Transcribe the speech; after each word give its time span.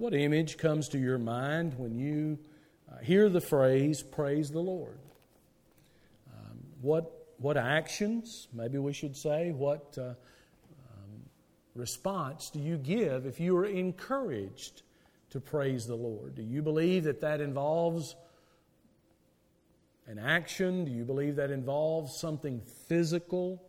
What 0.00 0.14
image 0.14 0.56
comes 0.56 0.88
to 0.88 0.98
your 0.98 1.18
mind 1.18 1.74
when 1.76 1.94
you 1.94 2.38
uh, 2.90 3.00
hear 3.02 3.28
the 3.28 3.42
phrase, 3.42 4.02
praise 4.02 4.50
the 4.50 4.58
Lord? 4.58 4.98
Um, 6.32 6.56
what, 6.80 7.26
what 7.36 7.58
actions, 7.58 8.48
maybe 8.50 8.78
we 8.78 8.94
should 8.94 9.14
say, 9.14 9.50
what 9.50 9.98
uh, 9.98 10.04
um, 10.04 11.20
response 11.74 12.48
do 12.48 12.60
you 12.60 12.78
give 12.78 13.26
if 13.26 13.40
you 13.40 13.54
are 13.58 13.66
encouraged 13.66 14.84
to 15.32 15.38
praise 15.38 15.86
the 15.86 15.96
Lord? 15.96 16.34
Do 16.34 16.42
you 16.42 16.62
believe 16.62 17.04
that 17.04 17.20
that 17.20 17.42
involves 17.42 18.16
an 20.06 20.18
action? 20.18 20.86
Do 20.86 20.92
you 20.92 21.04
believe 21.04 21.36
that 21.36 21.50
involves 21.50 22.18
something 22.18 22.62
physical 22.88 23.62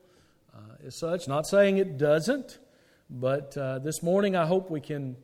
uh, 0.55 0.87
as 0.87 0.95
such? 0.95 1.27
Not 1.27 1.45
saying 1.45 1.77
it 1.77 1.97
doesn't, 1.97 2.59
but 3.09 3.57
uh, 3.57 3.79
this 3.79 4.01
morning 4.01 4.37
I 4.37 4.45
hope 4.45 4.71
we 4.71 4.79
can 4.79 5.17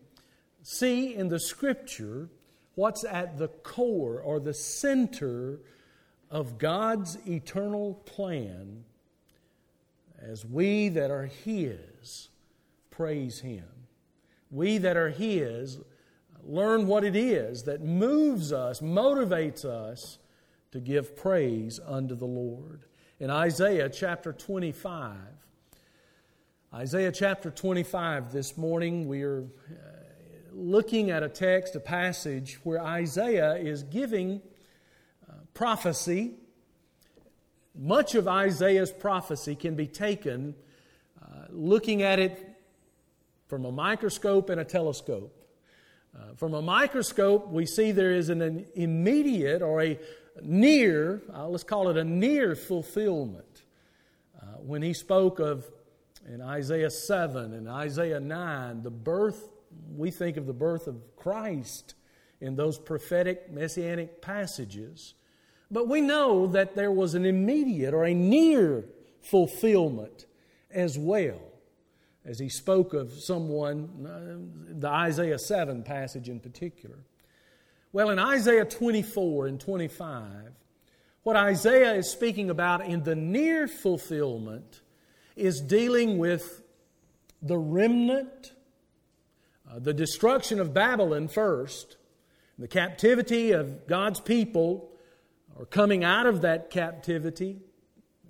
see 0.67 1.15
in 1.15 1.29
the 1.29 1.39
Scripture 1.39 2.27
what's 2.75 3.05
at 3.05 3.37
the 3.37 3.47
core 3.47 4.19
or 4.19 4.37
the 4.37 4.53
center 4.53 5.61
of 6.29 6.57
God's 6.57 7.17
eternal 7.25 7.93
plan 8.05 8.83
as 10.19 10.45
we 10.45 10.89
that 10.89 11.09
are 11.09 11.27
His 11.45 12.27
praise 12.91 13.39
Him. 13.39 13.63
We 14.51 14.77
that 14.79 14.97
are 14.97 15.09
His 15.09 15.79
learn 16.43 16.85
what 16.85 17.05
it 17.05 17.15
is 17.15 17.63
that 17.63 17.81
moves 17.81 18.51
us, 18.51 18.81
motivates 18.81 19.63
us 19.63 20.17
to 20.71 20.81
give 20.81 21.15
praise 21.15 21.79
unto 21.85 22.13
the 22.13 22.25
Lord. 22.25 22.83
In 23.21 23.29
Isaiah 23.29 23.89
chapter 23.89 24.33
25, 24.33 25.15
Isaiah 26.73 27.13
chapter 27.13 27.51
25, 27.51 28.33
this 28.33 28.57
morning 28.57 29.07
we 29.07 29.23
are 29.23 29.45
looking 30.57 31.11
at 31.11 31.21
a 31.21 31.29
text, 31.29 31.75
a 31.75 31.79
passage 31.79 32.59
where 32.63 32.81
Isaiah 32.81 33.55
is 33.55 33.83
giving 33.83 34.41
uh, 35.29 35.33
prophecy. 35.53 36.33
Much 37.75 38.15
of 38.15 38.27
Isaiah's 38.27 38.91
prophecy 38.91 39.55
can 39.55 39.75
be 39.75 39.85
taken 39.85 40.55
uh, 41.21 41.45
looking 41.49 42.01
at 42.01 42.17
it 42.17 42.43
from 43.45 43.65
a 43.65 43.71
microscope 43.71 44.49
and 44.49 44.59
a 44.59 44.65
telescope. 44.65 45.33
Uh, 46.15 46.33
from 46.35 46.55
a 46.55 46.61
microscope, 46.61 47.49
we 47.49 47.65
see 47.65 47.91
there 47.91 48.13
is 48.13 48.29
an, 48.29 48.41
an 48.41 48.65
immediate 48.73 49.61
or 49.61 49.83
a 49.83 49.99
near, 50.41 51.21
uh, 51.33 51.47
let's 51.47 51.63
call 51.63 51.89
it 51.89 51.97
a 51.97 52.03
near 52.03 52.55
fulfillment. 52.55 53.63
Uh, 54.35 54.45
when 54.57 54.81
he 54.81 54.93
spoke 54.93 55.39
of 55.39 55.65
in 56.27 56.41
Isaiah 56.41 56.89
7 56.89 57.53
and 57.53 57.69
Isaiah 57.69 58.19
9, 58.19 58.81
the 58.81 58.89
birth, 58.89 59.49
we 59.95 60.11
think 60.11 60.37
of 60.37 60.45
the 60.45 60.53
birth 60.53 60.87
of 60.87 61.15
Christ 61.15 61.95
in 62.39 62.55
those 62.55 62.77
prophetic 62.77 63.51
messianic 63.51 64.21
passages. 64.21 65.13
But 65.69 65.87
we 65.87 66.01
know 66.01 66.47
that 66.47 66.75
there 66.75 66.91
was 66.91 67.15
an 67.15 67.25
immediate 67.25 67.93
or 67.93 68.05
a 68.05 68.13
near 68.13 68.85
fulfillment 69.21 70.25
as 70.71 70.97
well, 70.97 71.41
as 72.25 72.39
he 72.39 72.49
spoke 72.49 72.93
of 72.93 73.11
someone, 73.13 74.05
uh, 74.05 74.79
the 74.79 74.87
Isaiah 74.87 75.39
7 75.39 75.83
passage 75.83 76.29
in 76.29 76.39
particular. 76.39 76.97
Well, 77.91 78.09
in 78.09 78.19
Isaiah 78.19 78.65
24 78.65 79.47
and 79.47 79.59
25, 79.59 80.51
what 81.23 81.35
Isaiah 81.35 81.93
is 81.95 82.09
speaking 82.09 82.49
about 82.49 82.85
in 82.85 83.03
the 83.03 83.15
near 83.15 83.67
fulfillment 83.67 84.81
is 85.35 85.59
dealing 85.59 86.17
with 86.17 86.61
the 87.41 87.57
remnant, 87.57 88.53
uh, 89.69 89.79
the 89.79 89.93
destruction 89.93 90.59
of 90.59 90.73
Babylon 90.73 91.27
first, 91.27 91.97
the 92.57 92.67
captivity 92.67 93.51
of 93.51 93.87
God's 93.87 94.19
people, 94.19 94.89
or 95.55 95.65
coming 95.65 96.03
out 96.03 96.25
of 96.25 96.41
that 96.41 96.69
captivity 96.69 97.59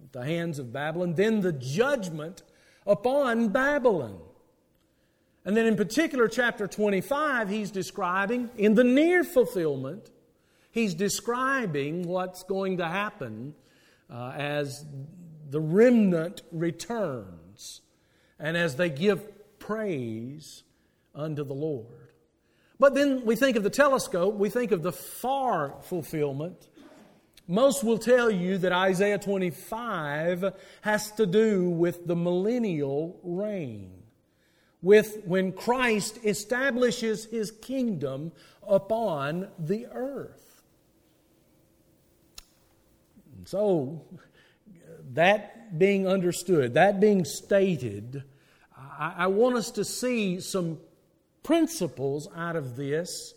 at 0.04 0.14
the 0.14 0.26
hands 0.26 0.60
of 0.60 0.72
Babylon, 0.74 1.14
then 1.14 1.42
the 1.42 1.54
judgment 1.54 2.44
upon 2.86 3.50
Babylon. 3.50 4.20
And 5.46 5.56
then 5.56 5.66
in 5.66 5.76
particular, 5.76 6.28
chapter 6.28 6.68
25, 6.68 7.50
he's 7.50 7.72
describing, 7.72 8.50
in 8.58 8.76
the 8.76 8.84
near 8.84 9.24
fulfillment, 9.24 10.10
he's 10.72 10.94
describing 10.94 12.04
what's 12.04 12.44
going 12.44 12.78
to 12.78 12.88
happen 12.88 13.56
uh, 14.10 14.34
as 14.36 14.86
the 15.50 15.62
remnant 15.62 16.42
returns 16.52 17.82
and 18.40 18.58
as 18.58 18.76
they 18.76 18.90
give 18.90 19.60
praise 19.60 20.64
unto 21.18 21.44
the 21.44 21.54
Lord. 21.54 21.88
But 22.80 22.94
then 22.94 23.26
we 23.26 23.36
think 23.36 23.58
of 23.58 23.64
the 23.64 23.70
telescope, 23.70 24.36
we 24.36 24.50
think 24.50 24.72
of 24.72 24.84
the 24.84 24.92
far 24.92 25.76
fulfillment. 25.82 26.70
Most 27.48 27.84
will 27.84 27.98
tell 27.98 28.30
you 28.30 28.58
that 28.60 28.72
Isaiah 28.72 29.18
25 29.18 30.54
has 30.82 31.12
to 31.14 31.26
do 31.26 31.70
with 31.70 32.06
the 32.06 32.16
millennial 32.16 33.20
reign 33.24 34.04
with 34.82 35.24
when 35.26 35.54
Christ 35.54 36.20
establishes 36.24 37.26
his 37.26 37.52
kingdom 37.52 38.32
upon 38.68 39.48
the 39.58 39.88
earth. 39.92 40.44
so, 43.46 44.06
that 45.14 45.80
being 45.80 46.08
understood, 46.08 46.74
that 46.74 47.00
being 47.00 47.24
stated, 47.26 48.24
I, 48.78 49.14
I 49.18 49.28
want 49.28 49.56
us 49.56 49.72
to 49.72 49.86
see 49.86 50.42
some 50.42 50.80
principles 51.48 52.28
out 52.36 52.58
of 52.58 52.76
this 52.76 53.34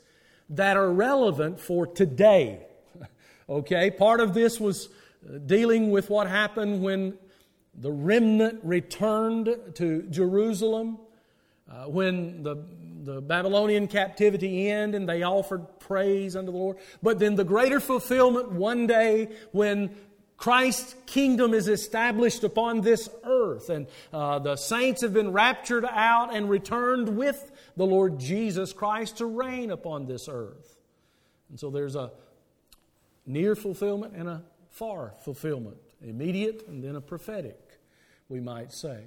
that 0.48 0.76
are 0.76 0.92
relevant 0.92 1.60
for 1.60 1.86
today. 1.86 2.58
okay, 3.48 3.88
part 3.88 4.18
of 4.18 4.34
this 4.34 4.58
was 4.58 4.88
dealing 5.46 5.92
with 5.92 6.10
what 6.10 6.26
happened 6.26 6.82
when 6.82 7.16
the 7.72 7.92
remnant 7.92 8.58
returned 8.64 9.56
to 9.76 10.02
Jerusalem. 10.10 10.98
Uh, 11.70 11.84
when 11.84 12.42
the, 12.42 12.56
the 13.04 13.20
Babylonian 13.20 13.86
captivity 13.86 14.68
ended 14.68 15.02
and 15.02 15.08
they 15.08 15.22
offered 15.22 15.78
praise 15.78 16.34
unto 16.34 16.50
the 16.50 16.58
Lord. 16.58 16.78
But 17.00 17.20
then 17.20 17.36
the 17.36 17.44
greater 17.44 17.78
fulfillment 17.78 18.50
one 18.50 18.88
day 18.88 19.28
when 19.52 19.94
Christ's 20.36 20.96
kingdom 21.04 21.52
is 21.52 21.68
established 21.68 22.44
upon 22.44 22.80
this 22.80 23.10
earth, 23.24 23.68
and 23.68 23.86
uh, 24.10 24.38
the 24.38 24.56
saints 24.56 25.02
have 25.02 25.12
been 25.12 25.32
raptured 25.32 25.84
out 25.84 26.34
and 26.34 26.48
returned 26.48 27.16
with 27.18 27.49
the 27.76 27.86
Lord 27.86 28.18
Jesus 28.18 28.72
Christ 28.72 29.18
to 29.18 29.26
reign 29.26 29.70
upon 29.70 30.06
this 30.06 30.28
earth. 30.28 30.76
And 31.48 31.58
so 31.58 31.70
there's 31.70 31.96
a 31.96 32.12
near 33.26 33.54
fulfillment 33.54 34.14
and 34.16 34.28
a 34.28 34.42
far 34.70 35.14
fulfillment, 35.24 35.76
immediate 36.02 36.66
and 36.68 36.82
then 36.82 36.96
a 36.96 37.00
prophetic, 37.00 37.78
we 38.28 38.40
might 38.40 38.72
say. 38.72 39.04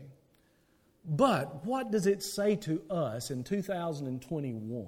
But 1.06 1.66
what 1.66 1.92
does 1.92 2.08
it 2.08 2.24
say 2.24 2.56
to 2.58 2.82
us 2.90 3.32
in 3.32 3.44
2021? 3.44 4.88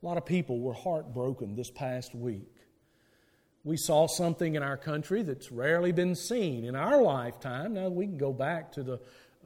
A 0.00 0.06
lot 0.06 0.16
of 0.16 0.24
people 0.24 0.60
were 0.60 0.74
heartbroken 0.74 1.56
this 1.56 1.70
past 1.70 2.14
week. 2.14 2.54
We 3.64 3.76
saw 3.76 4.06
something 4.06 4.54
in 4.54 4.62
our 4.62 4.76
country 4.76 5.22
that's 5.22 5.50
rarely 5.50 5.90
been 5.90 6.14
seen 6.14 6.64
in 6.64 6.76
our 6.76 7.02
lifetime. 7.02 7.74
Now, 7.74 7.88
we 7.88 8.06
can 8.06 8.16
go 8.16 8.32
back 8.32 8.72
to 8.72 8.82
the 8.84 9.00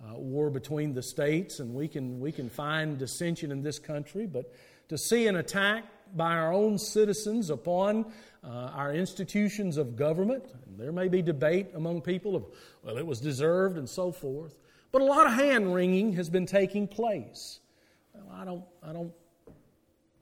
uh, 0.05 0.15
war 0.15 0.51
between 0.51 0.95
the 0.95 1.03
states 1.03 1.61
and 1.61 1.75
we 1.75 1.89
can, 1.89 2.21
we 2.21 2.33
can 2.33 2.49
find 2.49 2.99
dissension 2.99 3.53
in 3.53 3.63
this 3.63 3.79
country, 3.79 4.27
but 4.27 4.53
to 4.89 4.99
see 4.99 5.27
an 5.27 5.37
attack 5.37 5.85
by 6.15 6.33
our 6.35 6.53
own 6.53 6.79
citizens 6.79 7.51
upon 7.51 8.05
uh, 8.45 8.49
our 8.49 8.93
institutions 8.93 9.77
of 9.77 9.97
government, 9.97 10.45
there 10.77 10.93
may 10.93 11.09
be 11.09 11.23
debate 11.23 11.69
among 11.75 12.03
people 12.03 12.37
of, 12.37 12.45
well, 12.83 12.99
it 12.99 13.07
was 13.07 13.21
deserved 13.21 13.79
and 13.79 13.89
so 13.89 14.13
forth. 14.13 14.57
But 14.91 15.03
a 15.03 15.05
lot 15.05 15.27
of 15.27 15.33
hand 15.33 15.73
wringing 15.73 16.13
has 16.15 16.29
been 16.29 16.47
taking 16.47 16.87
place. 16.87 17.61
Well, 18.13 18.27
I 18.35 18.45
don't, 18.45 18.65
I 18.83 18.93
don't 18.93 19.13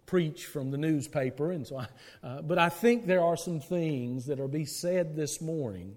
preach 0.07 0.47
from 0.47 0.71
the 0.71 0.79
newspaper, 0.79 1.51
and 1.51 1.67
so 1.67 1.79
I, 1.79 1.87
uh, 2.23 2.43
but 2.43 2.59
I 2.59 2.69
think 2.69 3.07
there 3.07 3.23
are 3.23 3.37
some 3.37 3.61
things 3.61 4.27
that 4.27 4.39
will 4.39 4.49
be 4.49 4.65
said 4.65 5.17
this 5.17 5.41
morning 5.41 5.97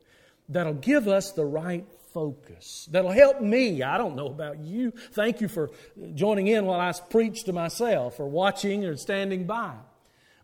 that'll 0.50 0.74
give 0.74 1.08
us 1.08 1.32
the 1.32 1.46
right 1.46 1.86
focus. 2.14 2.88
That'll 2.92 3.12
help 3.12 3.42
me. 3.42 3.84
I 3.84 3.98
don't 3.98 4.16
know 4.16 4.28
about 4.28 4.60
you. 4.60 4.92
Thank 5.12 5.42
you 5.42 5.48
for 5.48 5.72
joining 6.14 6.48
in 6.48 6.66
while 6.66 6.80
I 6.80 6.94
preach 7.10 7.44
to 7.46 7.54
myself, 7.54 8.20
or 8.20 8.28
watching 8.28 8.86
or 8.86 8.96
standing 8.96 9.46
by. 9.46 9.74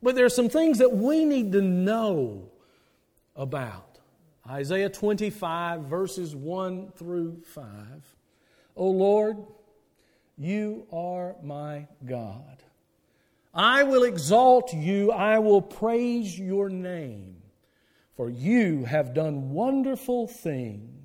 But 0.02 0.16
there 0.16 0.26
are 0.26 0.30
some 0.30 0.50
things 0.50 0.80
that 0.80 0.94
we 0.94 1.26
need 1.26 1.52
to 1.52 1.62
know 1.62 2.50
about. 3.36 4.00
Isaiah 4.50 4.90
25, 4.90 5.82
verses 5.82 6.36
1 6.36 6.92
through 6.96 7.42
5. 7.46 7.66
O 8.76 8.90
Lord, 8.90 9.38
you 10.38 10.88
are 10.92 11.36
my 11.44 11.88
God. 12.06 12.64
I 13.54 13.84
will 13.84 14.04
exalt 14.04 14.74
you, 14.74 15.12
I 15.12 15.40
will 15.40 15.62
praise 15.62 16.40
your 16.40 16.70
name, 16.70 17.42
for 18.16 18.30
you 18.30 18.86
have 18.86 19.14
done 19.14 19.52
wonderful 19.52 20.28
things. 20.28 20.99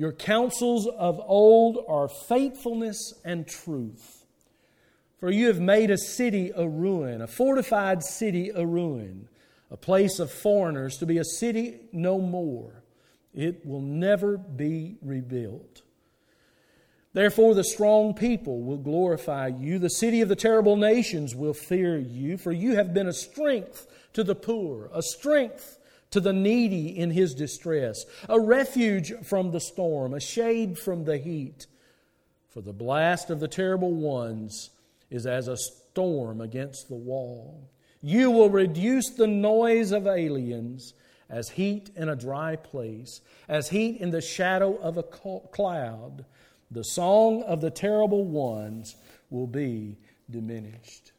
Your 0.00 0.12
counsels 0.12 0.86
of 0.86 1.20
old 1.26 1.84
are 1.86 2.08
faithfulness 2.08 3.12
and 3.22 3.46
truth. 3.46 4.24
For 5.18 5.30
you 5.30 5.48
have 5.48 5.60
made 5.60 5.90
a 5.90 5.98
city 5.98 6.52
a 6.56 6.66
ruin, 6.66 7.20
a 7.20 7.26
fortified 7.26 8.02
city 8.02 8.48
a 8.48 8.64
ruin, 8.64 9.28
a 9.70 9.76
place 9.76 10.18
of 10.18 10.32
foreigners 10.32 10.96
to 11.00 11.06
be 11.06 11.18
a 11.18 11.24
city 11.24 11.80
no 11.92 12.18
more. 12.18 12.82
It 13.34 13.66
will 13.66 13.82
never 13.82 14.38
be 14.38 14.96
rebuilt. 15.02 15.82
Therefore, 17.12 17.54
the 17.54 17.62
strong 17.62 18.14
people 18.14 18.62
will 18.62 18.78
glorify 18.78 19.48
you. 19.48 19.78
The 19.78 19.90
city 19.90 20.22
of 20.22 20.30
the 20.30 20.34
terrible 20.34 20.76
nations 20.76 21.34
will 21.34 21.52
fear 21.52 21.98
you, 21.98 22.38
for 22.38 22.52
you 22.52 22.74
have 22.74 22.94
been 22.94 23.06
a 23.06 23.12
strength 23.12 23.86
to 24.14 24.24
the 24.24 24.34
poor, 24.34 24.88
a 24.94 25.02
strength 25.02 25.78
to 26.10 26.20
the 26.20 26.32
needy 26.32 26.98
in 26.98 27.10
his 27.10 27.34
distress, 27.34 28.04
a 28.28 28.40
refuge 28.40 29.12
from 29.22 29.50
the 29.50 29.60
storm, 29.60 30.14
a 30.14 30.20
shade 30.20 30.78
from 30.78 31.04
the 31.04 31.18
heat. 31.18 31.66
For 32.48 32.60
the 32.60 32.72
blast 32.72 33.30
of 33.30 33.38
the 33.40 33.48
terrible 33.48 33.94
ones 33.94 34.70
is 35.08 35.26
as 35.26 35.48
a 35.48 35.56
storm 35.56 36.40
against 36.40 36.88
the 36.88 36.96
wall. 36.96 37.70
You 38.02 38.30
will 38.30 38.50
reduce 38.50 39.10
the 39.10 39.26
noise 39.26 39.92
of 39.92 40.06
aliens 40.06 40.94
as 41.28 41.50
heat 41.50 41.90
in 41.94 42.08
a 42.08 42.16
dry 42.16 42.56
place, 42.56 43.20
as 43.48 43.68
heat 43.68 44.00
in 44.00 44.10
the 44.10 44.20
shadow 44.20 44.76
of 44.78 44.96
a 44.96 45.02
cloud. 45.02 46.24
The 46.72 46.82
song 46.82 47.42
of 47.42 47.60
the 47.60 47.70
terrible 47.70 48.24
ones 48.24 48.96
will 49.28 49.46
be 49.46 49.98
diminished. 50.28 51.12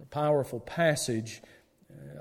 A 0.00 0.06
powerful 0.06 0.60
passage 0.60 1.42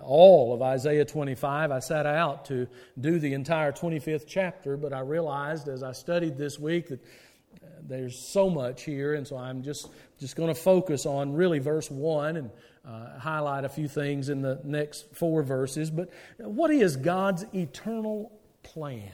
all 0.08 0.54
of 0.54 0.62
Isaiah 0.62 1.06
25. 1.06 1.72
I 1.72 1.80
set 1.80 2.06
out 2.06 2.46
to 2.46 2.68
do 3.00 3.20
the 3.20 3.34
entire 3.34 3.72
25th 3.72 4.26
chapter, 4.26 4.78
but 4.78 4.94
I 4.94 5.02
realized 5.02 5.68
as 5.68 5.84
I 5.84 5.92
studied 5.92 6.38
this 6.38 6.58
week 6.58 6.88
that 6.88 7.02
uh, 7.02 7.68
there's 7.86 8.18
so 8.18 8.50
much 8.50 8.84
here, 8.84 9.14
and 9.14 9.28
so 9.28 9.38
I'm 9.38 9.64
just, 9.64 9.90
just 10.20 10.36
going 10.36 10.48
to 10.48 10.60
focus 10.60 11.06
on 11.06 11.34
really 11.34 11.60
verse 11.60 11.92
1 11.92 12.38
and 12.38 12.52
uh, 12.88 13.20
highlight 13.20 13.66
a 13.66 13.70
few 13.70 13.90
things 13.90 14.30
in 14.30 14.42
the 14.42 14.60
next 14.64 15.14
four 15.14 15.44
verses. 15.44 15.92
But 15.92 16.10
what 16.38 16.72
is 16.72 16.96
God's 16.96 17.46
eternal 17.54 18.32
plan 18.64 19.12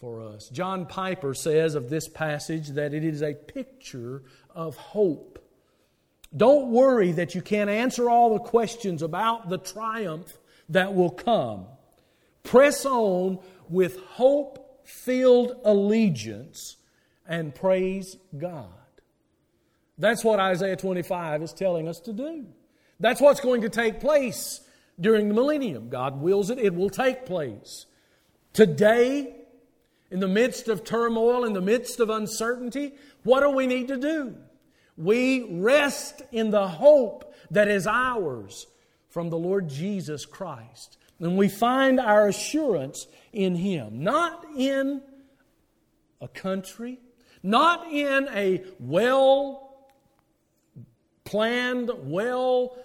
for 0.00 0.22
us? 0.22 0.48
John 0.48 0.86
Piper 0.86 1.34
says 1.34 1.74
of 1.74 1.90
this 1.90 2.08
passage 2.08 2.68
that 2.70 2.94
it 2.94 3.04
is 3.04 3.22
a 3.22 3.34
picture 3.34 4.22
of 4.54 4.76
hope. 4.76 5.31
Don't 6.36 6.70
worry 6.70 7.12
that 7.12 7.34
you 7.34 7.42
can't 7.42 7.68
answer 7.68 8.08
all 8.08 8.32
the 8.32 8.40
questions 8.40 9.02
about 9.02 9.48
the 9.48 9.58
triumph 9.58 10.32
that 10.68 10.94
will 10.94 11.10
come. 11.10 11.66
Press 12.42 12.86
on 12.86 13.38
with 13.68 13.98
hope 14.00 14.80
filled 14.84 15.56
allegiance 15.64 16.76
and 17.26 17.54
praise 17.54 18.16
God. 18.36 18.68
That's 19.98 20.24
what 20.24 20.40
Isaiah 20.40 20.76
25 20.76 21.42
is 21.42 21.52
telling 21.52 21.86
us 21.86 22.00
to 22.00 22.12
do. 22.12 22.46
That's 22.98 23.20
what's 23.20 23.40
going 23.40 23.62
to 23.62 23.68
take 23.68 24.00
place 24.00 24.60
during 25.00 25.28
the 25.28 25.34
millennium. 25.34 25.88
God 25.88 26.20
wills 26.20 26.50
it, 26.50 26.58
it 26.58 26.74
will 26.74 26.90
take 26.90 27.26
place. 27.26 27.86
Today, 28.52 29.34
in 30.10 30.20
the 30.20 30.28
midst 30.28 30.68
of 30.68 30.84
turmoil, 30.84 31.44
in 31.44 31.52
the 31.52 31.60
midst 31.60 32.00
of 32.00 32.10
uncertainty, 32.10 32.94
what 33.22 33.40
do 33.40 33.50
we 33.50 33.66
need 33.66 33.88
to 33.88 33.96
do? 33.96 34.36
We 34.96 35.42
rest 35.42 36.22
in 36.32 36.50
the 36.50 36.68
hope 36.68 37.34
that 37.50 37.68
is 37.68 37.86
ours 37.86 38.66
from 39.08 39.30
the 39.30 39.38
Lord 39.38 39.68
Jesus 39.68 40.26
Christ. 40.26 40.98
And 41.20 41.36
we 41.36 41.48
find 41.48 42.00
our 42.00 42.28
assurance 42.28 43.06
in 43.32 43.54
Him, 43.54 44.02
not 44.02 44.44
in 44.56 45.02
a 46.20 46.28
country, 46.28 46.98
not 47.42 47.92
in 47.92 48.28
a 48.32 48.64
well 48.78 49.76
planned, 51.24 51.90
well 52.04 52.76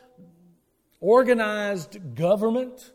organized 1.00 2.16
government 2.16 2.92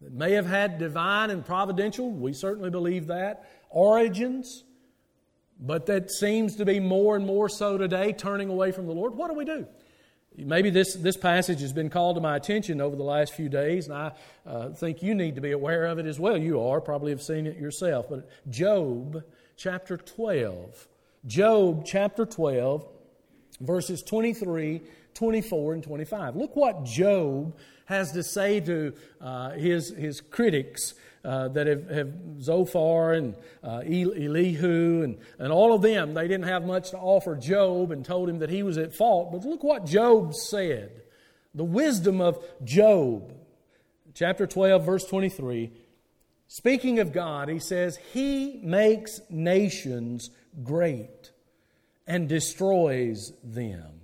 that 0.00 0.12
may 0.12 0.32
have 0.32 0.46
had 0.46 0.78
divine 0.78 1.30
and 1.30 1.44
providential, 1.44 2.10
we 2.10 2.32
certainly 2.32 2.70
believe 2.70 3.06
that, 3.06 3.48
origins 3.70 4.64
but 5.66 5.86
that 5.86 6.10
seems 6.10 6.56
to 6.56 6.64
be 6.66 6.78
more 6.78 7.16
and 7.16 7.24
more 7.26 7.48
so 7.48 7.78
today, 7.78 8.12
turning 8.12 8.50
away 8.50 8.70
from 8.70 8.86
the 8.86 8.92
Lord. 8.92 9.14
What 9.14 9.28
do 9.28 9.34
we 9.34 9.46
do? 9.46 9.66
Maybe 10.36 10.68
this, 10.68 10.94
this 10.94 11.16
passage 11.16 11.60
has 11.60 11.72
been 11.72 11.90
called 11.90 12.16
to 12.16 12.20
my 12.20 12.36
attention 12.36 12.80
over 12.80 12.96
the 12.96 13.04
last 13.04 13.34
few 13.34 13.48
days, 13.48 13.86
and 13.86 13.96
I 13.96 14.12
uh, 14.44 14.70
think 14.70 15.02
you 15.02 15.14
need 15.14 15.36
to 15.36 15.40
be 15.40 15.52
aware 15.52 15.86
of 15.86 15.98
it 15.98 16.06
as 16.06 16.18
well. 16.18 16.36
You 16.36 16.60
are, 16.60 16.80
probably 16.80 17.12
have 17.12 17.22
seen 17.22 17.46
it 17.46 17.56
yourself. 17.56 18.06
But 18.10 18.28
Job 18.50 19.22
chapter 19.56 19.96
12. 19.96 20.88
Job 21.26 21.86
chapter 21.86 22.26
12, 22.26 22.86
verses 23.60 24.02
23, 24.02 24.82
24, 25.14 25.72
and 25.72 25.82
25. 25.82 26.36
Look 26.36 26.56
what 26.56 26.84
Job 26.84 27.56
has 27.86 28.12
to 28.12 28.22
say 28.22 28.60
to 28.60 28.92
uh, 29.20 29.50
his, 29.50 29.90
his 29.90 30.20
critics 30.20 30.94
uh, 31.24 31.48
that 31.48 31.66
have, 31.66 31.88
have 31.90 32.12
Zophar 32.40 33.14
and 33.14 33.34
uh, 33.62 33.78
Elihu 33.78 35.02
and, 35.02 35.18
and 35.38 35.52
all 35.52 35.74
of 35.74 35.82
them, 35.82 36.14
they 36.14 36.28
didn't 36.28 36.46
have 36.46 36.64
much 36.64 36.90
to 36.90 36.98
offer 36.98 37.34
Job 37.34 37.90
and 37.90 38.04
told 38.04 38.28
him 38.28 38.40
that 38.40 38.50
he 38.50 38.62
was 38.62 38.76
at 38.78 38.94
fault. 38.94 39.32
But 39.32 39.44
look 39.44 39.64
what 39.64 39.86
Job 39.86 40.34
said. 40.34 41.02
The 41.54 41.64
wisdom 41.64 42.20
of 42.20 42.44
Job. 42.62 43.32
Chapter 44.12 44.46
12, 44.46 44.84
verse 44.84 45.04
23. 45.04 45.72
Speaking 46.46 46.98
of 46.98 47.12
God, 47.12 47.48
he 47.48 47.58
says, 47.58 47.98
He 48.12 48.60
makes 48.62 49.20
nations 49.30 50.30
great 50.62 51.32
and 52.06 52.28
destroys 52.28 53.32
them. 53.42 54.02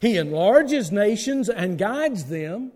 He 0.00 0.16
enlarges 0.16 0.92
nations 0.92 1.48
and 1.48 1.78
guides 1.78 2.24
them. 2.24 2.72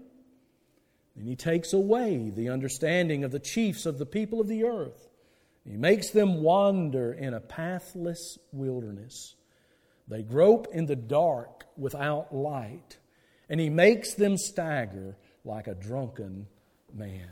And 1.23 1.29
he 1.29 1.37
takes 1.37 1.73
away 1.73 2.33
the 2.35 2.49
understanding 2.49 3.23
of 3.23 3.31
the 3.31 3.39
chiefs 3.39 3.87
of 3.87 3.99
the 3.99 4.05
people 4.05 4.41
of 4.41 4.49
the 4.49 4.65
earth. 4.65 5.09
He 5.65 5.77
makes 5.77 6.11
them 6.11 6.43
wander 6.43 7.13
in 7.13 7.33
a 7.33 7.39
pathless 7.39 8.41
wilderness. 8.51 9.37
They 10.09 10.25
grope 10.25 10.67
in 10.73 10.87
the 10.87 10.97
dark 10.97 11.63
without 11.77 12.35
light, 12.35 12.99
and 13.49 13.61
he 13.61 13.71
makes 13.71 14.15
them 14.15 14.37
stagger 14.37 15.17
like 15.45 15.69
a 15.69 15.77
drunken 15.77 16.49
man. 16.93 17.31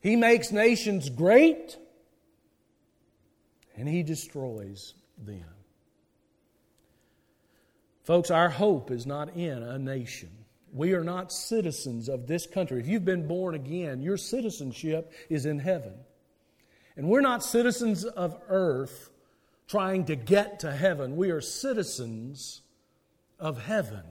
He 0.00 0.16
makes 0.16 0.50
nations 0.50 1.08
great, 1.08 1.76
and 3.76 3.88
he 3.88 4.02
destroys 4.02 4.94
them. 5.16 5.54
Folks, 8.02 8.32
our 8.32 8.48
hope 8.48 8.90
is 8.90 9.06
not 9.06 9.36
in 9.36 9.62
a 9.62 9.78
nation. 9.78 10.39
We 10.72 10.92
are 10.94 11.04
not 11.04 11.32
citizens 11.32 12.08
of 12.08 12.26
this 12.26 12.46
country. 12.46 12.80
If 12.80 12.86
you've 12.86 13.04
been 13.04 13.26
born 13.26 13.54
again, 13.54 14.02
your 14.02 14.16
citizenship 14.16 15.12
is 15.28 15.46
in 15.46 15.58
heaven. 15.58 15.94
And 16.96 17.08
we're 17.08 17.20
not 17.20 17.42
citizens 17.42 18.04
of 18.04 18.38
earth 18.48 19.10
trying 19.66 20.04
to 20.06 20.16
get 20.16 20.60
to 20.60 20.72
heaven. 20.72 21.16
We 21.16 21.30
are 21.30 21.40
citizens 21.40 22.62
of 23.38 23.60
heaven, 23.60 24.02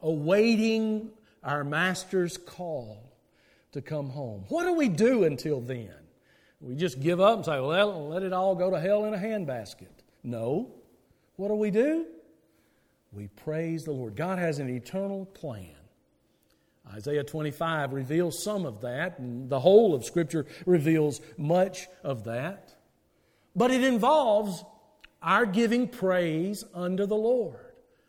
awaiting 0.00 1.10
our 1.42 1.64
Master's 1.64 2.36
call 2.36 3.12
to 3.72 3.82
come 3.82 4.10
home. 4.10 4.44
What 4.48 4.64
do 4.64 4.74
we 4.74 4.88
do 4.88 5.24
until 5.24 5.60
then? 5.60 5.94
We 6.60 6.76
just 6.76 7.00
give 7.00 7.20
up 7.20 7.36
and 7.36 7.44
say, 7.44 7.60
well, 7.60 8.08
let 8.08 8.22
it 8.22 8.32
all 8.32 8.54
go 8.54 8.70
to 8.70 8.80
hell 8.80 9.04
in 9.04 9.14
a 9.14 9.18
handbasket. 9.18 9.88
No. 10.22 10.70
What 11.36 11.48
do 11.48 11.54
we 11.54 11.70
do? 11.70 12.06
We 13.12 13.28
praise 13.28 13.84
the 13.84 13.92
Lord. 13.92 14.16
God 14.16 14.38
has 14.38 14.58
an 14.58 14.68
eternal 14.68 15.26
plan. 15.26 15.76
Isaiah 16.94 17.24
25 17.24 17.92
reveals 17.92 18.42
some 18.42 18.66
of 18.66 18.80
that, 18.80 19.18
and 19.18 19.48
the 19.48 19.60
whole 19.60 19.94
of 19.94 20.04
Scripture 20.04 20.46
reveals 20.66 21.20
much 21.36 21.88
of 22.02 22.24
that. 22.24 22.74
But 23.54 23.70
it 23.70 23.84
involves 23.84 24.64
our 25.22 25.46
giving 25.46 25.88
praise 25.88 26.64
unto 26.74 27.06
the 27.06 27.16
Lord. 27.16 27.58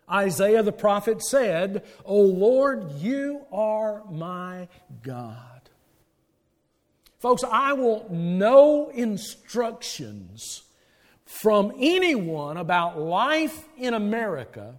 Isaiah 0.09 0.63
the 0.63 0.71
prophet 0.71 1.23
said, 1.23 1.83
O 2.05 2.19
Lord, 2.19 2.91
you 2.93 3.45
are 3.51 4.03
my 4.09 4.67
God. 5.01 5.37
Folks, 7.19 7.43
I 7.43 7.73
want 7.73 8.11
no 8.11 8.89
instructions 8.89 10.63
from 11.25 11.71
anyone 11.79 12.57
about 12.57 12.99
life 12.99 13.65
in 13.77 13.93
America 13.93 14.75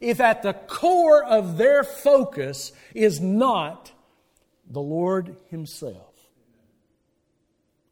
if 0.00 0.20
at 0.20 0.42
the 0.42 0.54
core 0.54 1.22
of 1.22 1.58
their 1.58 1.84
focus 1.84 2.72
is 2.94 3.20
not 3.20 3.92
the 4.68 4.80
Lord 4.80 5.36
Himself. 5.48 6.14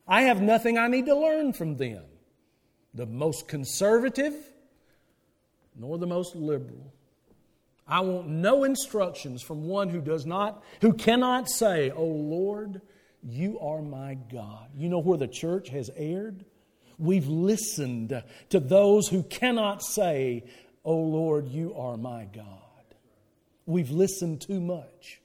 I 0.07 0.23
have 0.23 0.41
nothing 0.41 0.79
I 0.79 0.89
need 0.89 1.07
to 1.07 1.17
learn 1.17 1.53
from 1.53 1.77
them, 1.77 2.05
the 2.95 3.07
most 3.07 3.47
conservative 3.47 4.35
nor 5.79 5.97
the 5.99 6.07
most 6.07 6.35
liberal. 6.35 6.93
I 7.87 8.01
want 8.01 8.29
no 8.29 8.65
instructions 8.65 9.43
from 9.43 9.67
one 9.67 9.89
who 9.89 10.01
does 10.01 10.27
not, 10.27 10.63
who 10.81 10.93
cannot 10.93 11.49
say, 11.49 11.91
Oh 11.91 12.05
Lord, 12.05 12.83
you 13.23 13.59
are 13.61 13.81
my 13.81 14.15
God. 14.31 14.69
You 14.77 14.89
know 14.89 14.99
where 14.99 15.17
the 15.17 15.29
church 15.29 15.71
has 15.71 15.91
erred? 15.97 16.45
We've 16.99 17.29
listened 17.29 18.23
to 18.51 18.61
those 18.61 19.09
who 19.09 19.23
cannot 19.23 19.83
say, 19.83 20.45
O 20.85 20.97
Lord, 20.97 21.49
you 21.49 21.75
are 21.75 21.97
my 21.97 22.27
God. 22.35 22.45
We've 23.67 23.91
listened 23.91 24.41
too 24.41 24.61
much. 24.61 25.21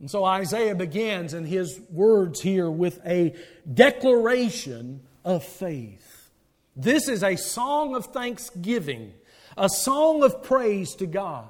And 0.00 0.10
so 0.10 0.24
Isaiah 0.24 0.74
begins 0.74 1.34
in 1.34 1.44
his 1.44 1.80
words 1.90 2.40
here 2.40 2.70
with 2.70 3.00
a 3.04 3.34
declaration 3.72 5.00
of 5.24 5.42
faith. 5.42 6.30
This 6.76 7.08
is 7.08 7.24
a 7.24 7.36
song 7.36 7.96
of 7.96 8.06
thanksgiving, 8.06 9.12
a 9.56 9.68
song 9.68 10.22
of 10.22 10.44
praise 10.44 10.94
to 10.96 11.06
God. 11.06 11.48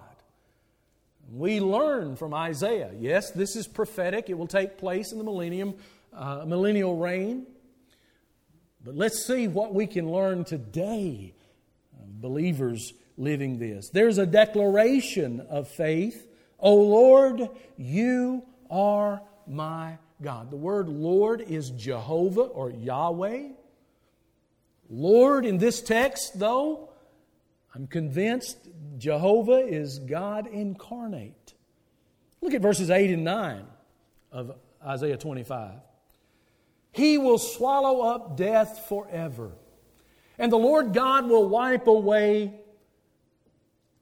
We 1.31 1.61
learn 1.61 2.17
from 2.17 2.33
Isaiah. 2.33 2.91
Yes, 2.99 3.31
this 3.33 3.55
is 3.55 3.69
prophetic. 3.69 4.31
It 4.31 4.39
will 4.39 4.47
take 4.47 4.79
place 4.79 5.13
in 5.13 5.19
the 5.19 5.25
millennium, 5.25 5.75
uh, 6.15 6.45
millennial 6.47 6.97
reign. 6.97 7.47
But 8.83 8.97
let's 8.97 9.27
see 9.27 9.49
what 9.49 9.75
we 9.75 9.87
can 9.87 10.11
learn 10.11 10.45
today, 10.45 11.35
believers 12.21 12.93
living 13.17 13.59
this. 13.59 13.91
There's 13.91 14.19
a 14.19 14.27
declaration 14.27 15.41
of 15.49 15.69
faith. 15.69 16.27
O 16.59 16.75
Lord, 16.75 17.49
you 17.77 18.45
are 18.71 19.23
my 19.47 19.99
God. 20.23 20.51
The 20.51 20.57
word 20.57 20.89
Lord 20.89 21.41
is 21.41 21.71
Jehovah 21.71 22.43
or 22.43 22.71
Yahweh. 22.71 23.49
Lord 24.91 25.45
in 25.45 25.59
this 25.59 25.81
text, 25.81 26.39
though, 26.39 26.91
I'm 27.75 27.87
convinced 27.87 28.57
Jehovah 28.97 29.67
is 29.67 29.99
God 29.99 30.47
incarnate. 30.47 31.55
Look 32.41 32.55
at 32.55 32.63
verses 32.63 32.91
8 32.91 33.11
and 33.11 33.25
9 33.25 33.67
of 34.33 34.57
Isaiah 34.85 35.17
25. 35.17 35.73
He 36.93 37.19
will 37.19 37.39
swallow 37.39 38.01
up 38.01 38.37
death 38.37 38.87
forever, 38.89 39.53
and 40.39 40.53
the 40.53 40.57
Lord 40.57 40.93
God 40.93 41.29
will 41.29 41.49
wipe 41.49 41.87
away 41.87 42.55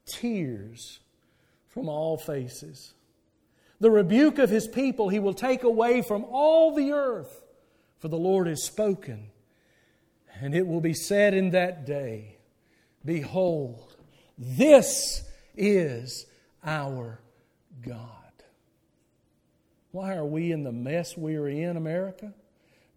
tears 0.05 0.99
from 1.67 1.89
all 1.89 2.17
faces. 2.17 2.93
The 3.79 3.91
rebuke 3.91 4.39
of 4.39 4.49
his 4.49 4.67
people 4.67 5.09
he 5.09 5.19
will 5.19 5.33
take 5.33 5.63
away 5.63 6.01
from 6.01 6.25
all 6.25 6.73
the 6.73 6.91
earth, 6.91 7.43
for 7.99 8.07
the 8.07 8.17
Lord 8.17 8.47
has 8.47 8.63
spoken. 8.63 9.29
And 10.39 10.55
it 10.55 10.67
will 10.67 10.81
be 10.81 10.93
said 10.93 11.33
in 11.33 11.51
that 11.51 11.85
day, 11.85 12.37
Behold, 13.03 13.95
this 14.37 15.23
is 15.55 16.25
our 16.63 17.19
God. 17.81 18.01
Why 19.91 20.15
are 20.15 20.25
we 20.25 20.51
in 20.51 20.63
the 20.63 20.71
mess 20.71 21.17
we 21.17 21.35
are 21.37 21.47
in, 21.47 21.77
America? 21.77 22.33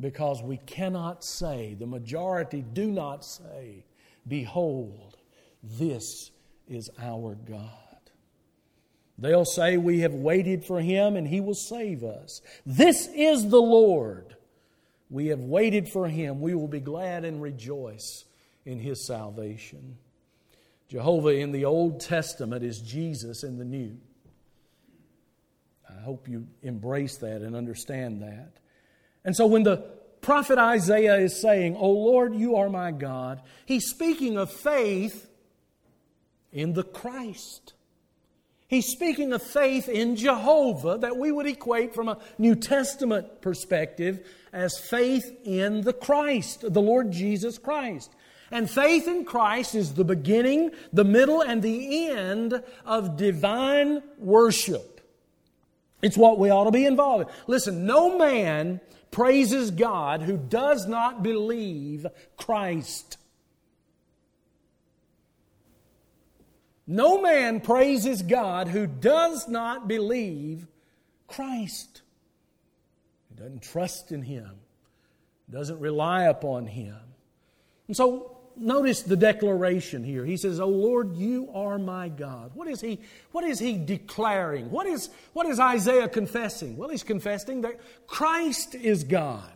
Because 0.01 0.43
we 0.43 0.57
cannot 0.57 1.23
say, 1.25 1.75
the 1.79 1.87
majority 1.87 2.65
do 2.73 2.91
not 2.91 3.25
say, 3.25 3.85
Behold, 4.27 5.17
this 5.63 6.31
is 6.69 6.91
our 6.99 7.35
God. 7.35 7.71
They'll 9.19 9.45
say, 9.45 9.77
We 9.77 10.01
have 10.01 10.15
waited 10.15 10.65
for 10.65 10.81
him 10.81 11.17
and 11.17 11.29
he 11.29 11.41
will 11.41 11.55
save 11.55 12.03
us. 12.03 12.41
This 12.65 13.09
is 13.15 13.49
the 13.49 13.61
Lord. 13.61 14.37
We 15.11 15.27
have 15.27 15.41
waited 15.41 15.89
for 15.89 16.09
him. 16.09 16.41
We 16.41 16.55
will 16.55 16.69
be 16.69 16.81
glad 16.81 17.25
and 17.25 17.43
rejoice 17.43 18.25
in 18.65 18.79
his 18.79 19.05
salvation. 19.05 19.99
Jehovah 20.89 21.35
in 21.35 21.53
the 21.53 21.67
Old 21.67 22.01
Testament 22.01 22.65
is 22.65 22.81
Jesus 22.81 23.43
in 23.43 23.59
the 23.59 23.65
New. 23.65 23.99
I 25.89 26.01
hope 26.03 26.29
you 26.29 26.47
embrace 26.63 27.17
that 27.19 27.43
and 27.43 27.55
understand 27.55 28.23
that. 28.23 28.61
And 29.25 29.37
so 29.37 29.47
when 29.47 29.63
the 29.63 29.79
prophet 30.21 30.59
Isaiah 30.59 31.17
is 31.17 31.41
saying, 31.41 31.77
O 31.77 31.91
Lord, 31.91 32.35
you 32.35 32.57
are 32.57 32.69
my 32.69 32.91
God, 32.91 33.41
he's 33.67 33.89
speaking 33.89 34.37
of 34.37 34.51
faith 34.53 35.29
in 36.53 36.73
the 36.73 36.83
Christ. 36.83 37.75
He's 38.69 38.87
speaking 38.87 39.33
of 39.33 39.43
faith 39.43 39.89
in 39.89 40.15
Jehovah 40.15 40.99
that 40.99 41.17
we 41.17 41.33
would 41.33 41.47
equate 41.47 41.93
from 41.93 42.09
a 42.09 42.19
New 42.39 42.55
Testament 42.55 43.41
perspective 43.41 44.25
as 44.53 44.79
faith 44.79 45.37
in 45.45 45.81
the 45.81 45.93
Christ, 45.93 46.65
the 46.73 46.81
Lord 46.81 47.11
Jesus 47.11 47.59
Christ. 47.59 48.15
And 48.53 48.71
faith 48.71 49.09
in 49.09 49.25
Christ 49.25 49.75
is 49.75 49.95
the 49.95 50.05
beginning, 50.05 50.71
the 50.93 51.05
middle, 51.05 51.41
and 51.41 51.63
the 51.63 52.09
end 52.11 52.63
of 52.85 53.17
divine 53.17 54.03
worship. 54.19 55.01
It's 56.03 56.17
what 56.17 56.39
we 56.39 56.51
ought 56.51 56.65
to 56.65 56.71
be 56.71 56.87
involved 56.87 57.29
in. 57.29 57.35
Listen, 57.47 57.87
no 57.87 58.19
man 58.19 58.81
praises 59.11 59.71
God 59.71 60.23
who 60.23 60.37
does 60.37 60.87
not 60.87 61.23
believe 61.23 62.07
Christ. 62.37 63.17
No 66.87 67.21
man 67.21 67.61
praises 67.61 68.23
God 68.23 68.69
who 68.69 68.87
does 68.87 69.49
not 69.49 69.87
believe 69.87 70.67
Christ. 71.29 72.03
He 73.29 73.37
doesn't 73.37 73.63
trust 73.63 74.11
in 74.11 74.23
Him, 74.23 74.51
doesn't 75.49 75.79
rely 75.79 76.25
upon 76.25 76.67
Him. 76.67 76.97
And 77.87 77.97
so 77.97 78.40
notice 78.61 79.03
the 79.03 79.17
declaration 79.17 80.05
here. 80.05 80.25
He 80.25 80.37
says, 80.37 80.61
Oh 80.61 80.69
Lord, 80.69 81.17
you 81.17 81.51
are 81.55 81.79
my 81.79 82.09
God. 82.09 82.53
What 82.55 82.69
is 82.69 82.81
he, 82.81 83.01
what 83.33 83.45
is 83.45 83.59
he 83.59 83.77
declaring? 83.77 84.71
What 84.71 84.87
is, 84.87 85.11
what 85.33 85.47
is 85.47 85.59
Isaiah 85.59 86.09
confessing? 86.09 86.77
Well, 86.77 86.91
he's 86.91 87.03
confessing 87.03 87.63
that 87.63 87.81
Christ 88.07 88.75
is 88.75 89.05
God. 89.05 89.53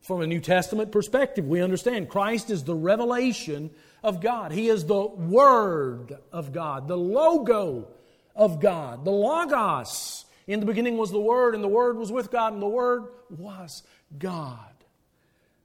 From 0.00 0.20
a 0.20 0.26
New 0.26 0.40
Testament 0.40 0.92
perspective, 0.92 1.46
we 1.46 1.60
understand 1.60 2.08
Christ 2.08 2.50
is 2.50 2.62
the 2.62 2.76
revelation 2.76 3.70
of 4.04 4.20
God. 4.20 4.52
He 4.52 4.68
is 4.68 4.84
the 4.84 5.04
Word 5.04 6.16
of 6.30 6.52
God, 6.52 6.86
the 6.86 6.96
Logo 6.96 7.88
of 8.36 8.60
God, 8.60 9.04
the 9.04 9.10
Logos. 9.10 10.24
In 10.46 10.60
the 10.60 10.66
beginning 10.66 10.96
was 10.96 11.10
the 11.10 11.18
Word, 11.18 11.56
and 11.56 11.64
the 11.64 11.68
Word 11.68 11.96
was 11.96 12.12
with 12.12 12.30
God, 12.30 12.52
and 12.52 12.62
the 12.62 12.68
Word 12.68 13.06
was 13.30 13.82
God. 14.16 14.75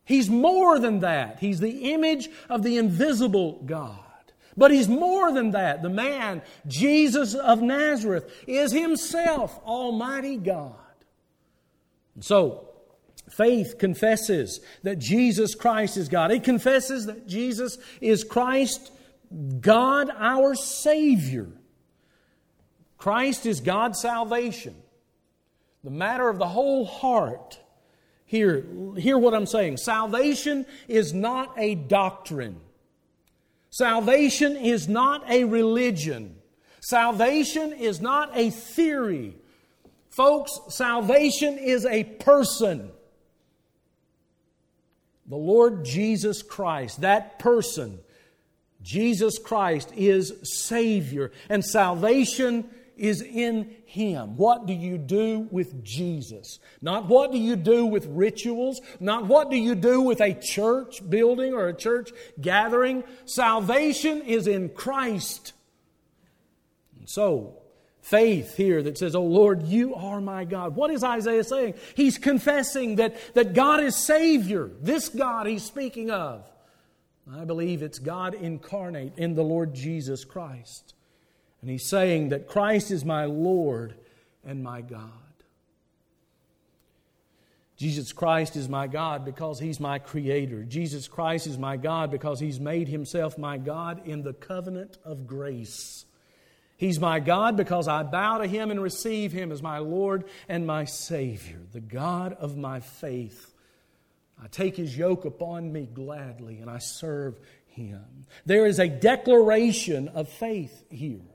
He's 0.05 0.29
more 0.29 0.79
than 0.79 0.99
that. 0.99 1.39
He's 1.39 1.59
the 1.59 1.93
image 1.93 2.29
of 2.49 2.63
the 2.63 2.77
invisible 2.77 3.61
God. 3.65 3.99
But 4.57 4.71
he's 4.71 4.87
more 4.87 5.31
than 5.31 5.51
that. 5.51 5.81
The 5.81 5.89
man, 5.89 6.41
Jesus 6.67 7.33
of 7.33 7.61
Nazareth, 7.61 8.31
is 8.47 8.71
himself 8.71 9.57
Almighty 9.65 10.37
God. 10.37 10.75
And 12.15 12.25
so, 12.25 12.67
faith 13.29 13.77
confesses 13.77 14.59
that 14.83 14.99
Jesus 14.99 15.55
Christ 15.55 15.95
is 15.95 16.09
God. 16.09 16.31
It 16.31 16.43
confesses 16.43 17.05
that 17.05 17.27
Jesus 17.27 17.77
is 18.01 18.23
Christ, 18.23 18.91
God 19.61 20.09
our 20.13 20.55
Savior. 20.55 21.47
Christ 22.97 23.45
is 23.45 23.61
God's 23.61 24.01
salvation. 24.01 24.75
The 25.83 25.89
matter 25.89 26.29
of 26.29 26.37
the 26.37 26.47
whole 26.47 26.85
heart 26.85 27.57
Hear, 28.31 28.65
hear 28.95 29.17
what 29.17 29.33
I'm 29.33 29.45
saying. 29.45 29.75
Salvation 29.75 30.65
is 30.87 31.13
not 31.13 31.53
a 31.57 31.75
doctrine. 31.75 32.61
Salvation 33.71 34.55
is 34.55 34.87
not 34.87 35.29
a 35.29 35.43
religion. 35.43 36.37
Salvation 36.79 37.73
is 37.73 37.99
not 37.99 38.31
a 38.33 38.49
theory. 38.49 39.35
Folks, 40.11 40.57
salvation 40.69 41.57
is 41.57 41.85
a 41.85 42.05
person. 42.05 42.89
The 45.25 45.35
Lord 45.35 45.83
Jesus 45.83 46.41
Christ, 46.41 47.01
that 47.01 47.37
person, 47.37 47.99
Jesus 48.81 49.39
Christ, 49.39 49.91
is 49.93 50.31
Savior. 50.43 51.33
And 51.49 51.65
salvation 51.65 52.63
is 53.01 53.21
in 53.21 53.75
Him. 53.85 54.37
What 54.37 54.67
do 54.67 54.73
you 54.73 54.97
do 54.97 55.47
with 55.51 55.83
Jesus? 55.83 56.59
Not 56.81 57.07
what 57.07 57.31
do 57.31 57.37
you 57.39 57.55
do 57.55 57.85
with 57.85 58.05
rituals, 58.05 58.79
not 58.99 59.25
what 59.25 59.49
do 59.49 59.57
you 59.57 59.73
do 59.73 60.01
with 60.01 60.21
a 60.21 60.33
church 60.33 61.07
building 61.09 61.53
or 61.53 61.67
a 61.67 61.73
church 61.73 62.11
gathering. 62.39 63.03
Salvation 63.25 64.21
is 64.21 64.45
in 64.45 64.69
Christ. 64.69 65.53
And 66.99 67.09
so, 67.09 67.57
faith 68.01 68.55
here 68.55 68.83
that 68.83 68.99
says, 68.99 69.15
Oh 69.15 69.23
Lord, 69.23 69.63
you 69.63 69.95
are 69.95 70.21
my 70.21 70.45
God. 70.45 70.75
What 70.75 70.91
is 70.91 71.03
Isaiah 71.03 71.43
saying? 71.43 71.73
He's 71.95 72.19
confessing 72.19 72.97
that, 72.97 73.15
that 73.33 73.53
God 73.53 73.83
is 73.83 73.95
Savior. 73.95 74.69
This 74.79 75.09
God 75.09 75.47
he's 75.47 75.63
speaking 75.63 76.11
of. 76.11 76.47
I 77.31 77.45
believe 77.45 77.81
it's 77.81 77.99
God 77.99 78.35
incarnate 78.35 79.13
in 79.17 79.33
the 79.33 79.43
Lord 79.43 79.73
Jesus 79.73 80.23
Christ. 80.23 80.93
And 81.61 81.69
he's 81.69 81.85
saying 81.87 82.29
that 82.29 82.47
Christ 82.47 82.91
is 82.91 83.05
my 83.05 83.25
Lord 83.25 83.95
and 84.43 84.63
my 84.63 84.81
God. 84.81 85.11
Jesus 87.81 88.13
Christ 88.13 88.55
is 88.55 88.69
my 88.69 88.85
God 88.85 89.25
because 89.25 89.59
He's 89.59 89.79
my 89.79 89.97
Creator. 89.97 90.65
Jesus 90.65 91.07
Christ 91.07 91.47
is 91.47 91.57
my 91.57 91.77
God 91.77 92.11
because 92.11 92.39
He's 92.39 92.59
made 92.59 92.87
Himself 92.87 93.39
my 93.39 93.57
God 93.57 94.05
in 94.05 94.21
the 94.21 94.33
covenant 94.33 94.99
of 95.03 95.25
grace. 95.25 96.05
He's 96.77 96.99
my 96.99 97.19
God 97.19 97.57
because 97.57 97.87
I 97.87 98.03
bow 98.03 98.37
to 98.37 98.45
Him 98.45 98.69
and 98.69 98.79
receive 98.79 99.31
Him 99.31 99.51
as 99.51 99.63
my 99.63 99.79
Lord 99.79 100.25
and 100.47 100.67
my 100.67 100.85
Savior, 100.85 101.57
the 101.73 101.81
God 101.81 102.33
of 102.33 102.55
my 102.55 102.81
faith. 102.81 103.51
I 104.39 104.45
take 104.47 104.77
His 104.77 104.95
yoke 104.95 105.25
upon 105.25 105.73
me 105.73 105.89
gladly 105.91 106.59
and 106.59 106.69
I 106.69 106.77
serve 106.77 107.39
Him. 107.65 108.27
There 108.45 108.67
is 108.67 108.77
a 108.77 108.89
declaration 108.89 110.07
of 110.09 110.29
faith 110.29 110.85
here. 110.91 111.30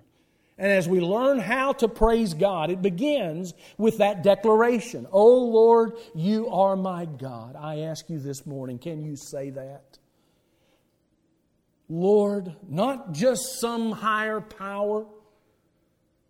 And 0.59 0.73
as 0.73 0.89
we 0.89 1.01
learn 1.01 1.39
how 1.39 1.75
to 1.75 1.89
praise 1.89 2.33
God, 2.33 2.71
it 2.71 2.81
begins 2.81 3.53
with 3.77 3.99
that 3.99 4.23
declaration. 4.23 5.07
Oh 5.13 5.39
Lord, 5.45 5.93
you 6.15 6.49
are 6.49 6.77
my 6.77 7.05
God. 7.05 7.57
I 7.57 7.81
ask 7.81 8.09
you 8.09 8.19
this 8.19 8.47
morning, 8.47 8.79
can 8.79 9.03
you 9.03 9.17
say 9.17 9.51
that? 9.51 9.99
Lord, 11.89 12.57
not 12.69 13.13
just 13.13 13.61
some 13.61 13.93
higher 13.93 14.41
power. 14.41 15.07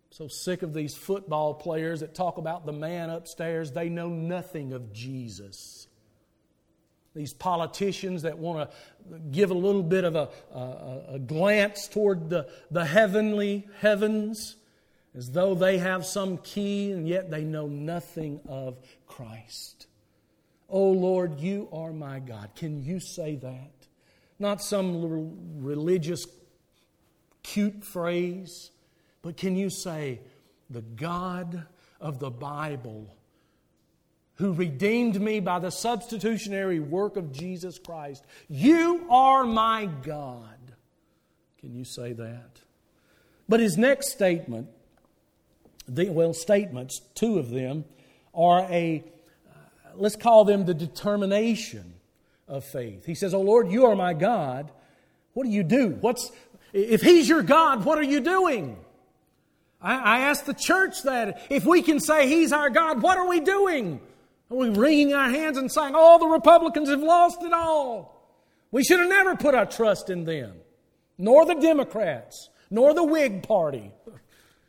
So 0.09 0.27
sick 0.27 0.61
of 0.61 0.73
these 0.73 0.95
football 0.95 1.53
players 1.53 2.01
that 2.01 2.15
talk 2.15 2.37
about 2.37 2.65
the 2.65 2.73
man 2.73 3.09
upstairs. 3.09 3.71
They 3.71 3.87
know 3.87 4.09
nothing 4.09 4.73
of 4.73 4.91
Jesus. 4.91 5.86
These 7.17 7.33
politicians 7.33 8.21
that 8.21 8.37
want 8.37 8.69
to 8.69 9.19
give 9.31 9.49
a 9.49 9.55
little 9.55 9.81
bit 9.81 10.03
of 10.03 10.15
a, 10.15 10.29
a, 10.53 11.15
a 11.15 11.19
glance 11.19 11.87
toward 11.87 12.29
the, 12.29 12.47
the 12.69 12.85
heavenly 12.85 13.67
heavens 13.79 14.55
as 15.15 15.31
though 15.31 15.55
they 15.55 15.79
have 15.79 16.05
some 16.05 16.37
key 16.37 16.91
and 16.91 17.07
yet 17.07 17.31
they 17.31 17.43
know 17.43 17.65
nothing 17.65 18.39
of 18.47 18.77
Christ. 19.07 19.87
Oh 20.69 20.91
Lord, 20.91 21.39
you 21.39 21.67
are 21.73 21.91
my 21.91 22.19
God. 22.19 22.51
Can 22.55 22.83
you 22.83 22.99
say 22.99 23.35
that? 23.37 23.71
Not 24.37 24.61
some 24.61 25.63
religious 25.63 26.27
cute 27.41 27.83
phrase, 27.83 28.69
but 29.23 29.37
can 29.37 29.55
you 29.55 29.71
say, 29.71 30.19
the 30.69 30.83
God 30.83 31.65
of 31.99 32.19
the 32.19 32.29
Bible 32.29 33.17
who 34.37 34.53
redeemed 34.53 35.19
me 35.19 35.39
by 35.39 35.59
the 35.59 35.71
substitutionary 35.71 36.79
work 36.79 37.17
of 37.17 37.31
Jesus 37.31 37.79
Christ. 37.79 38.23
You 38.47 39.05
are 39.09 39.43
my 39.43 39.87
God. 40.03 40.57
Can 41.59 41.75
you 41.75 41.83
say 41.83 42.13
that? 42.13 42.61
But 43.49 43.59
his 43.59 43.77
next 43.77 44.11
statement, 44.11 44.69
the, 45.87 46.09
well, 46.09 46.33
statements, 46.33 47.01
two 47.15 47.39
of 47.39 47.49
them, 47.49 47.85
are 48.33 48.59
a, 48.69 49.03
uh, 49.49 49.89
let's 49.95 50.15
call 50.15 50.45
them 50.45 50.65
the 50.65 50.73
determination 50.73 51.95
of 52.47 52.63
faith. 52.63 53.05
He 53.05 53.15
says, 53.15 53.33
Oh 53.33 53.41
Lord, 53.41 53.71
you 53.71 53.85
are 53.85 53.95
my 53.95 54.13
God. 54.13 54.71
What 55.33 55.45
do 55.45 55.49
you 55.49 55.63
do? 55.63 55.97
What's, 56.01 56.31
if 56.73 57.01
He's 57.01 57.27
your 57.27 57.41
God, 57.41 57.85
what 57.85 57.97
are 57.97 58.03
you 58.03 58.19
doing? 58.19 58.77
I, 59.81 59.95
I 59.97 60.19
ask 60.21 60.45
the 60.45 60.53
church 60.53 61.03
that. 61.03 61.41
If 61.49 61.65
we 61.65 61.81
can 61.81 61.99
say 61.99 62.27
He's 62.27 62.51
our 62.51 62.69
God, 62.69 63.01
what 63.01 63.17
are 63.17 63.27
we 63.27 63.39
doing? 63.39 63.99
Are 64.49 64.57
we 64.57 64.69
wringing 64.69 65.13
our 65.13 65.29
hands 65.29 65.57
and 65.57 65.71
saying, 65.71 65.95
All 65.95 66.19
the 66.19 66.27
Republicans 66.27 66.89
have 66.89 67.03
lost 67.03 67.43
it 67.43 67.53
all? 67.53 68.17
We 68.71 68.83
should 68.83 68.99
have 68.99 69.09
never 69.09 69.35
put 69.35 69.55
our 69.55 69.65
trust 69.65 70.09
in 70.09 70.25
them, 70.25 70.53
nor 71.17 71.45
the 71.45 71.55
Democrats, 71.55 72.49
nor 72.69 72.93
the 72.93 73.03
Whig 73.03 73.43
Party, 73.43 73.91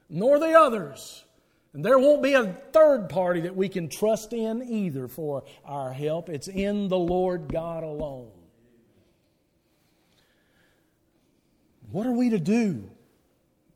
nor 0.08 0.38
the 0.38 0.52
others. 0.52 1.24
And 1.72 1.84
there 1.84 1.98
won't 1.98 2.22
be 2.22 2.34
a 2.34 2.56
third 2.72 3.08
party 3.08 3.42
that 3.42 3.54
we 3.54 3.68
can 3.68 3.88
trust 3.88 4.32
in 4.32 4.62
either 4.62 5.06
for 5.06 5.44
our 5.64 5.92
help. 5.92 6.28
It's 6.28 6.48
in 6.48 6.88
the 6.88 6.98
Lord 6.98 7.52
God 7.52 7.84
alone. 7.84 8.30
What 11.90 12.06
are 12.06 12.12
we 12.12 12.30
to 12.30 12.38
do? 12.38 12.90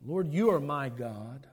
Lord, 0.05 0.33
you 0.33 0.51
are 0.51 0.61
my 0.61 0.89
God. 0.89 1.47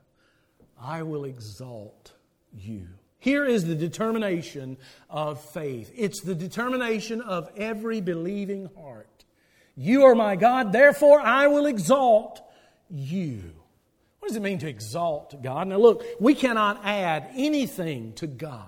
I 0.82 1.04
will 1.04 1.26
exalt 1.26 2.14
you. 2.54 2.88
Here 3.20 3.46
is 3.46 3.66
the 3.66 3.76
determination 3.76 4.78
of 5.10 5.44
faith. 5.52 5.92
It's 5.96 6.22
the 6.22 6.36
determination 6.36 7.22
of 7.22 7.50
every 7.58 8.00
believing 8.00 8.70
heart. 8.82 9.26
You 9.76 10.06
are 10.06 10.16
my 10.16 10.36
God, 10.36 10.72
therefore 10.72 11.20
I 11.20 11.48
will 11.48 11.66
exalt 11.66 12.42
you. 12.90 13.54
What 14.20 14.30
does 14.30 14.38
it 14.38 14.42
mean 14.42 14.60
to 14.60 14.68
exalt 14.68 15.42
God? 15.42 15.68
Now, 15.68 15.78
look, 15.78 16.04
we 16.20 16.34
cannot 16.34 16.82
add 16.84 17.30
anything 17.36 18.14
to 18.14 18.28
God. 18.28 18.68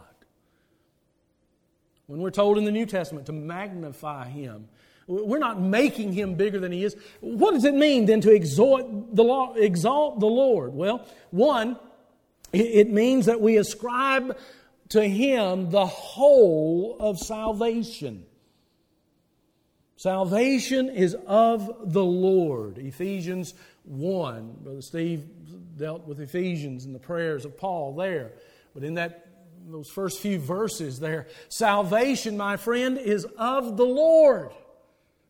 When 2.08 2.20
we're 2.20 2.32
told 2.32 2.58
in 2.58 2.66
the 2.66 2.72
New 2.72 2.86
Testament 2.86 3.28
to 3.28 3.34
magnify 3.34 4.28
Him, 4.30 4.68
we're 5.08 5.40
not 5.40 5.62
making 5.62 6.14
Him 6.14 6.36
bigger 6.36 6.60
than 6.60 6.72
He 6.72 6.84
is. 6.84 6.96
What 7.20 7.52
does 7.52 7.66
it 7.66 7.74
mean 7.74 8.06
then 8.06 8.22
to 8.22 8.32
exalt 8.32 9.16
the, 9.16 9.24
Lord? 9.24 10.74
Well, 10.74 11.06
one, 11.32 11.78
it 12.54 12.90
means 12.90 13.28
that 13.28 13.42
we 13.42 13.58
ascribe 13.58 14.38
to 14.90 15.08
Him 15.08 15.70
the 15.70 15.86
whole 15.86 16.98
of 17.00 17.18
salvation. 17.18 18.26
Salvation 19.96 20.90
is 20.90 21.16
of 21.28 21.94
the 21.94 22.04
Lord. 22.04 22.78
Ephesians 22.80 23.54
1. 23.84 24.58
Brother 24.64 24.82
Steve 24.82 25.26
dealt 25.78 26.08
with 26.08 26.20
Ephesians 26.20 26.86
and 26.86 26.96
the 26.96 27.00
prayers 27.00 27.46
of 27.46 27.58
Paul 27.58 27.94
there. 27.96 28.32
But 28.74 28.84
in 28.84 28.96
that 28.96 29.28
those 29.68 29.90
first 29.90 30.20
few 30.20 30.40
verses 30.40 31.00
there, 31.00 31.28
salvation, 31.50 32.36
my 32.36 32.58
friend, 32.58 32.98
is 32.98 33.26
of 33.38 33.78
the 33.78 33.86
Lord, 33.86 34.52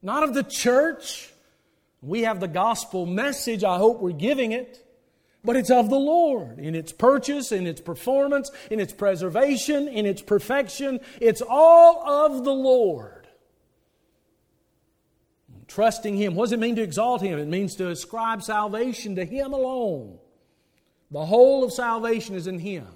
not 0.01 0.23
of 0.23 0.33
the 0.33 0.43
church. 0.43 1.31
We 2.01 2.21
have 2.21 2.39
the 2.39 2.47
gospel 2.47 3.05
message, 3.05 3.63
I 3.63 3.77
hope 3.77 3.99
we're 3.99 4.11
giving 4.11 4.53
it, 4.53 4.83
but 5.43 5.55
it's 5.55 5.71
of 5.71 5.89
the 5.89 5.99
Lord 5.99 6.59
in 6.59 6.75
its 6.75 6.91
purchase, 6.91 7.51
in 7.51 7.65
its 7.65 7.81
performance, 7.81 8.51
in 8.69 8.79
its 8.79 8.93
preservation, 8.93 9.87
in 9.87 10.05
its 10.05 10.21
perfection. 10.21 10.99
It's 11.19 11.41
all 11.41 12.07
of 12.07 12.43
the 12.43 12.53
Lord 12.53 13.21
trusting 15.67 16.17
Him. 16.17 16.35
What 16.35 16.45
does 16.45 16.51
it 16.53 16.59
mean 16.59 16.75
to 16.75 16.81
exalt 16.81 17.21
Him? 17.21 17.39
It 17.39 17.47
means 17.47 17.75
to 17.75 17.89
ascribe 17.89 18.43
salvation 18.43 19.15
to 19.15 19.25
Him 19.25 19.53
alone. 19.53 20.19
The 21.11 21.25
whole 21.25 21.63
of 21.63 21.71
salvation 21.71 22.35
is 22.35 22.47
in 22.47 22.59
Him. 22.59 22.87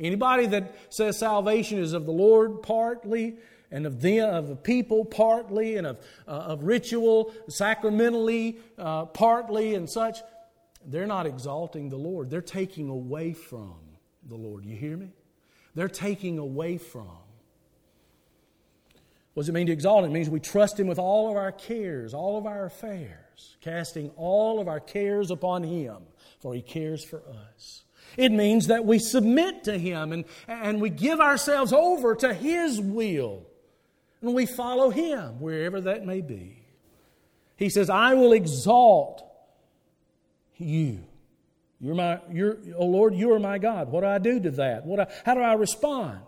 Anybody 0.00 0.46
that 0.46 0.76
says 0.90 1.18
salvation 1.18 1.78
is 1.78 1.92
of 1.92 2.06
the 2.06 2.12
Lord 2.12 2.62
partly, 2.62 3.36
and 3.70 3.86
of 3.86 4.00
the 4.00 4.20
of 4.20 4.48
the 4.48 4.56
people 4.56 5.04
partly, 5.04 5.76
and 5.76 5.86
of, 5.86 5.98
uh, 6.26 6.30
of 6.30 6.64
ritual, 6.64 7.32
sacramentally 7.48 8.58
uh, 8.78 9.06
partly, 9.06 9.74
and 9.74 9.88
such, 9.88 10.18
they're 10.88 11.06
not 11.06 11.26
exalting 11.26 11.90
the 11.90 11.96
Lord. 11.96 12.30
They're 12.30 12.40
taking 12.40 12.88
away 12.88 13.34
from 13.34 13.76
the 14.26 14.36
Lord. 14.36 14.64
You 14.64 14.74
hear 14.74 14.96
me? 14.96 15.12
They're 15.74 15.88
taking 15.88 16.38
away 16.38 16.78
from. 16.78 17.18
What 19.34 19.42
does 19.42 19.50
it 19.50 19.52
mean 19.52 19.66
to 19.66 19.72
exalt 19.72 20.04
It 20.04 20.10
means 20.10 20.28
we 20.28 20.40
trust 20.40 20.80
Him 20.80 20.88
with 20.88 20.98
all 20.98 21.30
of 21.30 21.36
our 21.36 21.52
cares, 21.52 22.14
all 22.14 22.38
of 22.38 22.46
our 22.46 22.64
affairs, 22.64 23.56
casting 23.60 24.10
all 24.16 24.60
of 24.60 24.66
our 24.66 24.80
cares 24.80 25.30
upon 25.30 25.62
Him, 25.62 25.98
for 26.40 26.54
He 26.54 26.62
cares 26.62 27.04
for 27.04 27.22
us. 27.54 27.84
It 28.16 28.32
means 28.32 28.68
that 28.68 28.84
we 28.84 28.98
submit 28.98 29.64
to 29.64 29.78
Him 29.78 30.12
and, 30.12 30.24
and 30.48 30.80
we 30.80 30.90
give 30.90 31.20
ourselves 31.20 31.72
over 31.72 32.14
to 32.16 32.34
His 32.34 32.80
will. 32.80 33.46
And 34.22 34.34
we 34.34 34.46
follow 34.46 34.90
Him 34.90 35.38
wherever 35.38 35.82
that 35.82 36.04
may 36.04 36.22
be. 36.22 36.64
He 37.56 37.68
says, 37.68 37.90
I 37.90 38.14
will 38.14 38.32
exalt 38.32 39.27
you. 40.58 41.00
You're 41.80 41.94
my, 41.94 42.20
you're, 42.30 42.58
oh 42.76 42.86
Lord, 42.86 43.14
you 43.14 43.32
are 43.32 43.38
my 43.38 43.58
God. 43.58 43.88
What 43.90 44.00
do 44.00 44.06
I 44.06 44.18
do 44.18 44.40
to 44.40 44.50
that? 44.52 44.84
What 44.84 45.00
I, 45.00 45.06
how 45.24 45.34
do 45.34 45.40
I 45.40 45.54
respond? 45.54 46.20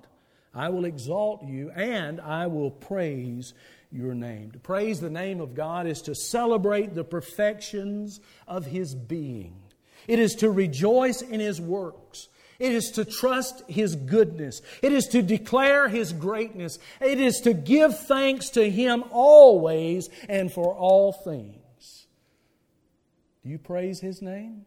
I 0.55 0.69
will 0.69 0.85
exalt 0.85 1.45
you 1.45 1.71
and 1.71 2.21
I 2.21 2.47
will 2.47 2.71
praise 2.71 3.55
your 3.93 4.15
name. 4.15 4.53
To 4.53 4.59
praise 4.59 5.01
the 5.01 5.11
name 5.11 5.41
of 5.41 5.55
God 5.55 5.87
is 5.87 6.03
to 6.03 6.15
celebrate 6.15 6.95
the 6.95 7.05
perfections 7.05 8.21
of 8.47 8.67
His 8.67 8.95
being, 8.95 9.57
it 10.07 10.19
is 10.19 10.35
to 10.37 10.51
rejoice 10.51 11.23
in 11.23 11.41
His 11.41 11.61
works. 11.61 12.29
It 12.59 12.73
is 12.73 12.91
to 12.91 13.07
trust 13.07 13.63
His 13.69 13.97
goodness. 13.97 14.61
It 14.83 14.93
is 14.93 15.07
to 15.09 15.23
declare 15.23 15.89
His 15.89 16.13
greatness. 16.13 16.79
It 17.01 17.19
is 17.19 17.41
to 17.41 17.55
give 17.55 17.99
thanks 18.01 18.51
to 18.51 18.71
Him 18.71 19.03
always 19.11 20.11
and 20.29 20.53
for 20.53 20.75
all 20.75 21.13
things. 21.13 21.60
Do 23.43 23.49
you 23.49 23.59
praise 23.59 24.01
His 24.01 24.21
name? 24.23 24.67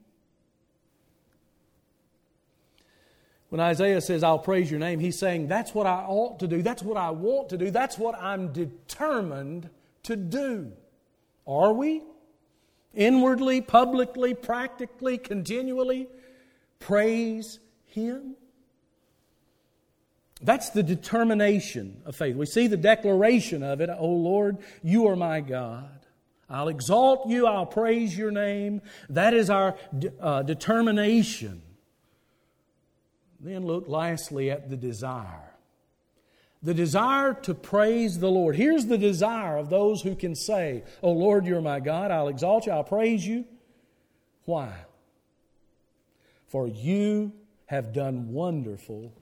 When 3.53 3.59
Isaiah 3.59 4.01
says, 4.01 4.23
I'll 4.23 4.39
praise 4.39 4.71
your 4.71 4.79
name, 4.79 4.99
he's 4.99 5.19
saying, 5.19 5.47
That's 5.47 5.75
what 5.75 5.85
I 5.85 6.03
ought 6.07 6.39
to 6.39 6.47
do. 6.47 6.63
That's 6.63 6.81
what 6.81 6.97
I 6.97 7.11
want 7.11 7.49
to 7.49 7.57
do. 7.57 7.69
That's 7.69 7.99
what 7.99 8.15
I'm 8.15 8.51
determined 8.51 9.69
to 10.03 10.15
do. 10.15 10.71
Are 11.45 11.71
we? 11.71 12.01
Inwardly, 12.95 13.61
publicly, 13.61 14.33
practically, 14.33 15.19
continually 15.19 16.07
praise 16.79 17.59
Him? 17.85 18.35
That's 20.41 20.71
the 20.71 20.81
determination 20.81 22.01
of 22.05 22.15
faith. 22.15 22.35
We 22.35 22.47
see 22.47 22.65
the 22.65 22.75
declaration 22.75 23.61
of 23.61 23.81
it, 23.81 23.89
Oh 23.95 24.07
Lord, 24.07 24.57
you 24.81 25.07
are 25.07 25.15
my 25.15 25.41
God. 25.41 25.92
I'll 26.53 26.69
exalt 26.69 27.27
you, 27.27 27.47
I'll 27.47 27.65
praise 27.65 28.17
your 28.17 28.31
name. 28.31 28.81
That 29.09 29.33
is 29.33 29.49
our 29.49 29.75
uh, 30.21 30.43
determination 30.43 31.63
then 33.43 33.65
look 33.65 33.87
lastly 33.87 34.49
at 34.49 34.69
the 34.69 34.77
desire. 34.77 35.51
The 36.61 36.73
desire 36.73 37.33
to 37.33 37.53
praise 37.53 38.19
the 38.19 38.31
Lord. 38.31 38.55
Here's 38.55 38.85
the 38.85 38.97
desire 38.97 39.57
of 39.57 39.69
those 39.69 40.01
who 40.01 40.15
can 40.15 40.33
say, 40.33 40.83
Oh 41.01 41.11
Lord, 41.11 41.45
you're 41.45 41.61
my 41.61 41.81
God. 41.81 42.09
I'll 42.09 42.29
exalt 42.29 42.65
you. 42.65 42.71
I'll 42.71 42.85
praise 42.85 43.27
you. 43.27 43.45
Why? 44.45 44.73
For 46.47 46.67
you 46.67 47.33
have 47.65 47.91
done 47.91 48.31
wonderful 48.31 49.13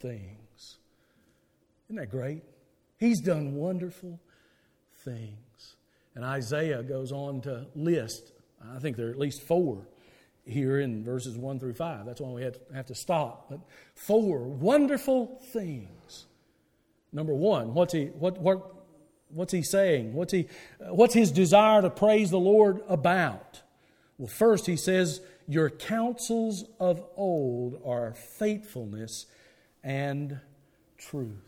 things. 0.00 0.78
Isn't 1.86 1.96
that 1.96 2.10
great? 2.10 2.42
He's 2.98 3.20
done 3.20 3.54
wonderful 3.54 4.18
things. 5.04 5.76
And 6.18 6.26
Isaiah 6.26 6.82
goes 6.82 7.12
on 7.12 7.42
to 7.42 7.68
list, 7.76 8.32
I 8.74 8.80
think 8.80 8.96
there 8.96 9.06
are 9.06 9.10
at 9.10 9.20
least 9.20 9.40
four 9.40 9.86
here 10.44 10.80
in 10.80 11.04
verses 11.04 11.38
1 11.38 11.60
through 11.60 11.74
5. 11.74 12.04
That's 12.04 12.20
why 12.20 12.30
we 12.30 12.42
have 12.42 12.86
to 12.86 12.94
stop. 12.96 13.48
But 13.48 13.60
four 13.94 14.40
wonderful 14.40 15.40
things. 15.52 16.26
Number 17.12 17.32
one, 17.32 17.72
what's 17.72 17.92
he, 17.92 18.06
what, 18.06 18.36
what, 18.36 18.68
what's 19.28 19.52
he 19.52 19.62
saying? 19.62 20.12
What's, 20.12 20.32
he, 20.32 20.48
what's 20.80 21.14
his 21.14 21.30
desire 21.30 21.82
to 21.82 21.90
praise 21.90 22.32
the 22.32 22.40
Lord 22.40 22.80
about? 22.88 23.62
Well, 24.18 24.26
first, 24.26 24.66
he 24.66 24.74
says, 24.74 25.20
Your 25.46 25.70
counsels 25.70 26.64
of 26.80 27.00
old 27.14 27.80
are 27.84 28.14
faithfulness 28.14 29.26
and 29.84 30.40
truth. 30.96 31.47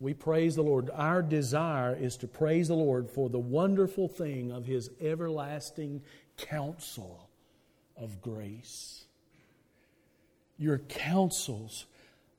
We 0.00 0.14
praise 0.14 0.54
the 0.54 0.62
Lord. 0.62 0.90
Our 0.94 1.22
desire 1.22 1.96
is 1.96 2.16
to 2.18 2.28
praise 2.28 2.68
the 2.68 2.74
Lord 2.74 3.10
for 3.10 3.28
the 3.28 3.38
wonderful 3.38 4.08
thing 4.08 4.52
of 4.52 4.66
His 4.66 4.90
everlasting 5.00 6.02
counsel 6.36 7.28
of 7.96 8.22
grace. 8.22 9.04
Your 10.56 10.78
counsels 10.78 11.86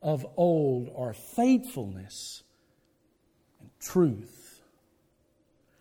of 0.02 0.26
old 0.38 0.92
are 0.96 1.14
faithfulness 1.14 2.44
and 3.60 3.70
truth. 3.82 4.62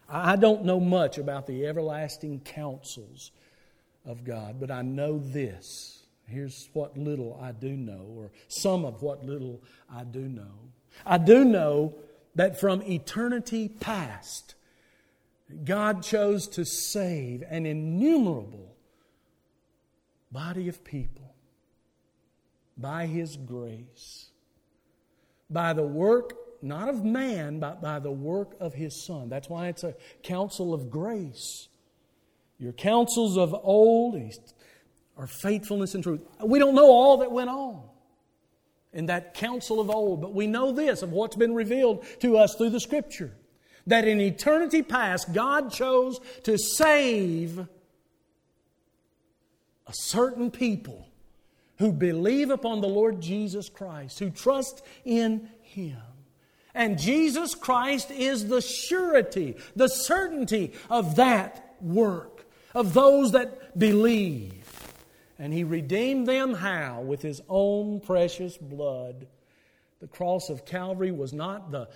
I 0.09 0.37
don't 0.37 0.65
know 0.65 0.81
much 0.81 1.19
about 1.19 1.47
the 1.47 1.67
everlasting 1.67 2.41
counsels 2.41 3.31
of 4.05 4.25
God, 4.25 4.59
but 4.59 4.71
I 4.71 4.83
know 4.83 5.19
this. 5.19 6.03
Here's 6.27 6.69
what 6.73 6.97
little 6.97 7.39
I 7.41 7.53
do 7.53 7.77
know, 7.77 8.07
or 8.17 8.31
some 8.49 8.85
of 8.85 9.03
what 9.03 9.25
little 9.25 9.63
I 9.93 10.05
do 10.05 10.21
know. 10.21 10.73
I 11.05 11.19
do 11.19 11.45
know 11.45 11.95
that 12.35 12.61
from 12.61 12.83
eternity 12.83 13.69
past, 13.69 14.55
God 15.65 16.03
chose 16.03 16.47
to 16.49 16.65
save 16.65 17.43
an 17.49 17.67
innumerable 17.67 18.77
body 20.31 20.69
of 20.69 20.85
people 20.85 21.35
by 22.77 23.07
His 23.07 23.37
grace, 23.37 24.31
by 25.51 25.73
the 25.73 25.83
work 25.83 26.35
not 26.61 26.89
of 26.89 27.05
man, 27.05 27.61
but 27.61 27.81
by 27.81 27.99
the 27.99 28.11
work 28.11 28.57
of 28.61 28.75
His 28.75 29.05
Son. 29.05 29.29
That's 29.29 29.49
why 29.49 29.69
it's 29.69 29.85
a 29.85 29.95
counsel 30.23 30.75
of 30.75 30.91
grace. 30.91 31.69
Your 32.59 32.73
counsels 32.73 33.37
of 33.39 33.55
old 33.55 34.21
are 35.17 35.27
faithfulness 35.27 35.95
and 35.95 36.03
truth. 36.03 36.23
We 36.45 36.59
don't 36.59 36.75
know 36.75 36.91
all 36.91 37.19
that 37.19 37.31
went 37.31 37.51
on 37.51 37.83
in 38.93 39.07
that 39.07 39.35
council 39.35 39.81
of 39.81 39.91
old, 39.91 40.21
but 40.21 40.35
we 40.35 40.47
know 40.47 40.73
this 40.73 41.03
of 41.03 41.13
what's 41.13 41.37
been 41.37 41.55
revealed 41.55 42.05
to 42.21 42.37
us 42.39 42.55
through 42.55 42.71
the 42.71 42.81
Scripture 42.81 43.33
that 43.89 44.07
in 44.07 44.21
eternity 44.21 44.83
past, 44.83 45.33
God 45.33 45.73
chose 45.73 46.21
to 46.45 46.59
save 46.59 47.59
a 49.87 49.93
certain 49.93 50.51
people 50.51 51.09
who 51.79 51.93
believe 51.93 52.51
upon 52.51 52.81
the 52.81 52.89
Lord 52.89 53.21
Jesus 53.21 53.69
Christ, 53.69 54.19
who 54.19 54.31
trust 54.31 54.83
in 55.05 55.49
Him. 55.63 55.97
And 56.75 56.99
Jesus 56.99 57.55
Christ 57.55 58.11
is 58.11 58.49
the 58.49 58.61
surety, 58.61 59.57
the 59.75 59.89
certainty 59.89 60.75
of 60.91 61.17
that 61.17 61.77
work, 61.81 62.47
of 62.75 62.93
those 62.93 63.33
that 63.33 63.79
believe. 63.79 64.58
And 65.39 65.53
he 65.53 65.65
redeemed 65.65 66.27
them 66.27 66.55
how? 66.55 67.01
With 67.01 67.23
his 67.23 67.41
own 67.49 68.01
precious 68.01 68.57
blood. 68.57 69.27
The 70.01 70.09
cross 70.09 70.51
of 70.51 70.65
Calvary 70.65 71.13
was 71.13 71.33
not 71.33 71.71
the 71.71 71.89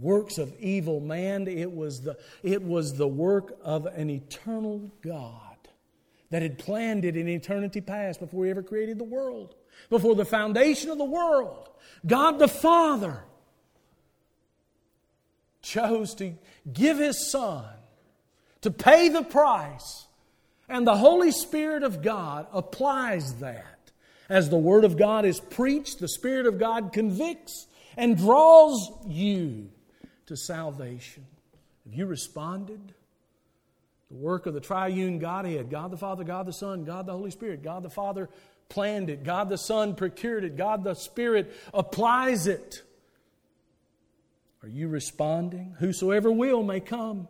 works 0.00 0.38
of 0.38 0.54
evil 0.60 1.00
man, 1.00 1.48
it 1.48 1.72
was 1.72 2.02
the, 2.02 2.16
it 2.42 2.62
was 2.62 2.94
the 2.94 3.08
work 3.08 3.58
of 3.62 3.86
an 3.86 4.08
eternal 4.08 4.90
God 5.02 5.50
that 6.30 6.42
had 6.42 6.58
planned 6.58 7.04
it 7.04 7.16
in 7.16 7.28
eternity 7.28 7.80
past 7.80 8.20
before 8.20 8.44
he 8.44 8.50
ever 8.50 8.62
created 8.62 8.98
the 8.98 9.04
world, 9.04 9.56
before 9.88 10.14
the 10.14 10.24
foundation 10.24 10.90
of 10.90 10.98
the 10.98 11.04
world. 11.04 11.68
God 12.06 12.38
the 12.38 12.48
Father 12.48 13.24
chose 15.60 16.14
to 16.16 16.34
give 16.72 16.98
his 16.98 17.30
Son 17.30 17.64
to 18.60 18.70
pay 18.70 19.08
the 19.08 19.22
price 19.22 20.06
and 20.70 20.86
the 20.86 20.96
Holy 20.96 21.32
Spirit 21.32 21.82
of 21.82 22.00
God 22.00 22.46
applies 22.52 23.34
that. 23.34 23.66
As 24.28 24.48
the 24.48 24.56
Word 24.56 24.84
of 24.84 24.96
God 24.96 25.24
is 25.24 25.40
preached, 25.40 25.98
the 25.98 26.08
Spirit 26.08 26.46
of 26.46 26.58
God 26.58 26.92
convicts 26.92 27.66
and 27.96 28.16
draws 28.16 28.90
you 29.06 29.68
to 30.26 30.36
salvation. 30.36 31.26
Have 31.84 31.94
you 31.94 32.06
responded? 32.06 32.94
The 34.10 34.16
work 34.16 34.46
of 34.46 34.54
the 34.54 34.60
triune 34.60 35.18
Godhead 35.18 35.70
God 35.70 35.90
the 35.90 35.96
Father, 35.96 36.22
God 36.22 36.46
the 36.46 36.52
Son, 36.52 36.84
God 36.84 37.06
the 37.06 37.12
Holy 37.12 37.32
Spirit. 37.32 37.62
God 37.62 37.82
the 37.82 37.90
Father 37.90 38.28
planned 38.68 39.10
it, 39.10 39.24
God 39.24 39.48
the 39.48 39.58
Son 39.58 39.96
procured 39.96 40.44
it, 40.44 40.56
God 40.56 40.84
the 40.84 40.94
Spirit 40.94 41.52
applies 41.74 42.46
it. 42.46 42.82
Are 44.62 44.68
you 44.68 44.86
responding? 44.86 45.74
Whosoever 45.80 46.30
will 46.30 46.62
may 46.62 46.78
come. 46.78 47.26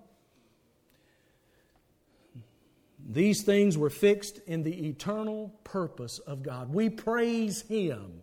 These 3.13 3.43
things 3.43 3.77
were 3.77 3.91
fixed 3.91 4.39
in 4.47 4.63
the 4.63 4.89
eternal 4.89 5.53
purpose 5.65 6.21
of 6.21 6.45
God. 6.45 6.73
We 6.73 6.91
praise 6.91 7.63
Him 7.63 8.23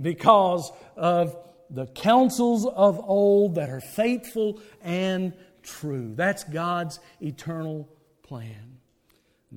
because 0.00 0.72
of 0.96 1.36
the 1.68 1.86
counsels 1.86 2.64
of 2.64 2.98
old 2.98 3.56
that 3.56 3.68
are 3.68 3.80
faithful 3.80 4.60
and 4.82 5.34
true. 5.62 6.14
That's 6.14 6.44
God's 6.44 6.98
eternal 7.20 7.90
plan. 8.22 8.78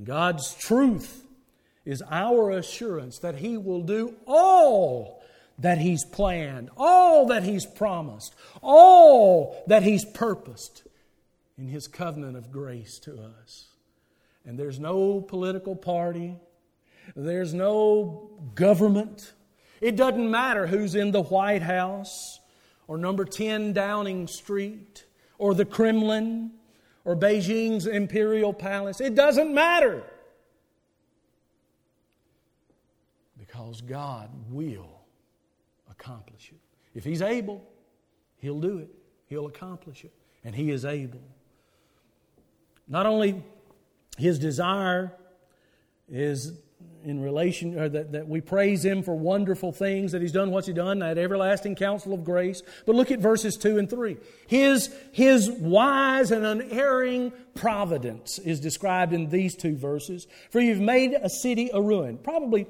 God's 0.03 0.53
truth 0.53 1.25
is 1.85 2.03
our 2.09 2.51
assurance 2.51 3.19
that 3.19 3.35
He 3.35 3.55
will 3.57 3.83
do 3.83 4.15
all 4.27 5.23
that 5.59 5.77
He's 5.77 6.03
planned, 6.03 6.69
all 6.75 7.27
that 7.27 7.43
He's 7.43 7.65
promised, 7.65 8.35
all 8.61 9.63
that 9.67 9.83
He's 9.83 10.03
purposed 10.03 10.83
in 11.57 11.69
His 11.69 11.87
covenant 11.87 12.35
of 12.35 12.51
grace 12.51 12.99
to 12.99 13.13
us. 13.41 13.68
And 14.45 14.57
there's 14.57 14.79
no 14.79 15.21
political 15.21 15.75
party, 15.75 16.35
there's 17.15 17.53
no 17.53 18.29
government. 18.55 19.33
It 19.81 19.95
doesn't 19.95 20.29
matter 20.29 20.67
who's 20.67 20.95
in 20.95 21.11
the 21.11 21.23
White 21.23 21.61
House 21.61 22.39
or 22.87 22.97
number 22.97 23.23
10 23.23 23.73
Downing 23.73 24.27
Street 24.27 25.05
or 25.37 25.53
the 25.53 25.65
Kremlin 25.65 26.51
or 27.05 27.15
Beijing's 27.15 27.87
Imperial 27.87 28.53
Palace. 28.53 28.99
It 28.99 29.15
doesn't 29.15 29.53
matter. 29.53 30.03
Because 33.37 33.81
God 33.81 34.29
will 34.49 35.01
accomplish 35.89 36.51
it. 36.51 36.59
If 36.93 37.03
He's 37.03 37.21
able, 37.21 37.63
He'll 38.37 38.59
do 38.59 38.79
it, 38.79 38.89
He'll 39.27 39.47
accomplish 39.47 40.03
it. 40.03 40.11
And 40.43 40.55
He 40.55 40.71
is 40.71 40.85
able. 40.85 41.21
Not 42.87 43.05
only 43.05 43.43
his 44.19 44.39
desire 44.39 45.13
is 46.07 46.53
in 47.03 47.21
relation, 47.21 47.79
or 47.79 47.87
that, 47.87 48.11
that 48.11 48.27
we 48.27 48.41
praise 48.41 48.83
him 48.83 49.03
for 49.03 49.15
wonderful 49.15 49.71
things 49.71 50.11
that 50.11 50.21
he's 50.21 50.33
done, 50.33 50.51
what's 50.51 50.67
he 50.67 50.73
done, 50.73 50.99
that 50.99 51.17
everlasting 51.17 51.75
counsel 51.75 52.13
of 52.13 52.23
grace. 52.23 52.61
But 52.85 52.95
look 52.95 53.09
at 53.09 53.19
verses 53.19 53.55
2 53.55 53.77
and 53.77 53.89
3. 53.89 54.17
His, 54.47 54.93
his 55.13 55.49
wise 55.49 56.31
and 56.31 56.45
unerring 56.45 57.31
providence 57.55 58.37
is 58.39 58.59
described 58.59 59.13
in 59.13 59.29
these 59.29 59.55
two 59.55 59.77
verses. 59.77 60.27
For 60.51 60.59
you've 60.59 60.81
made 60.81 61.13
a 61.13 61.29
city 61.29 61.69
a 61.73 61.81
ruin. 61.81 62.17
Probably 62.17 62.67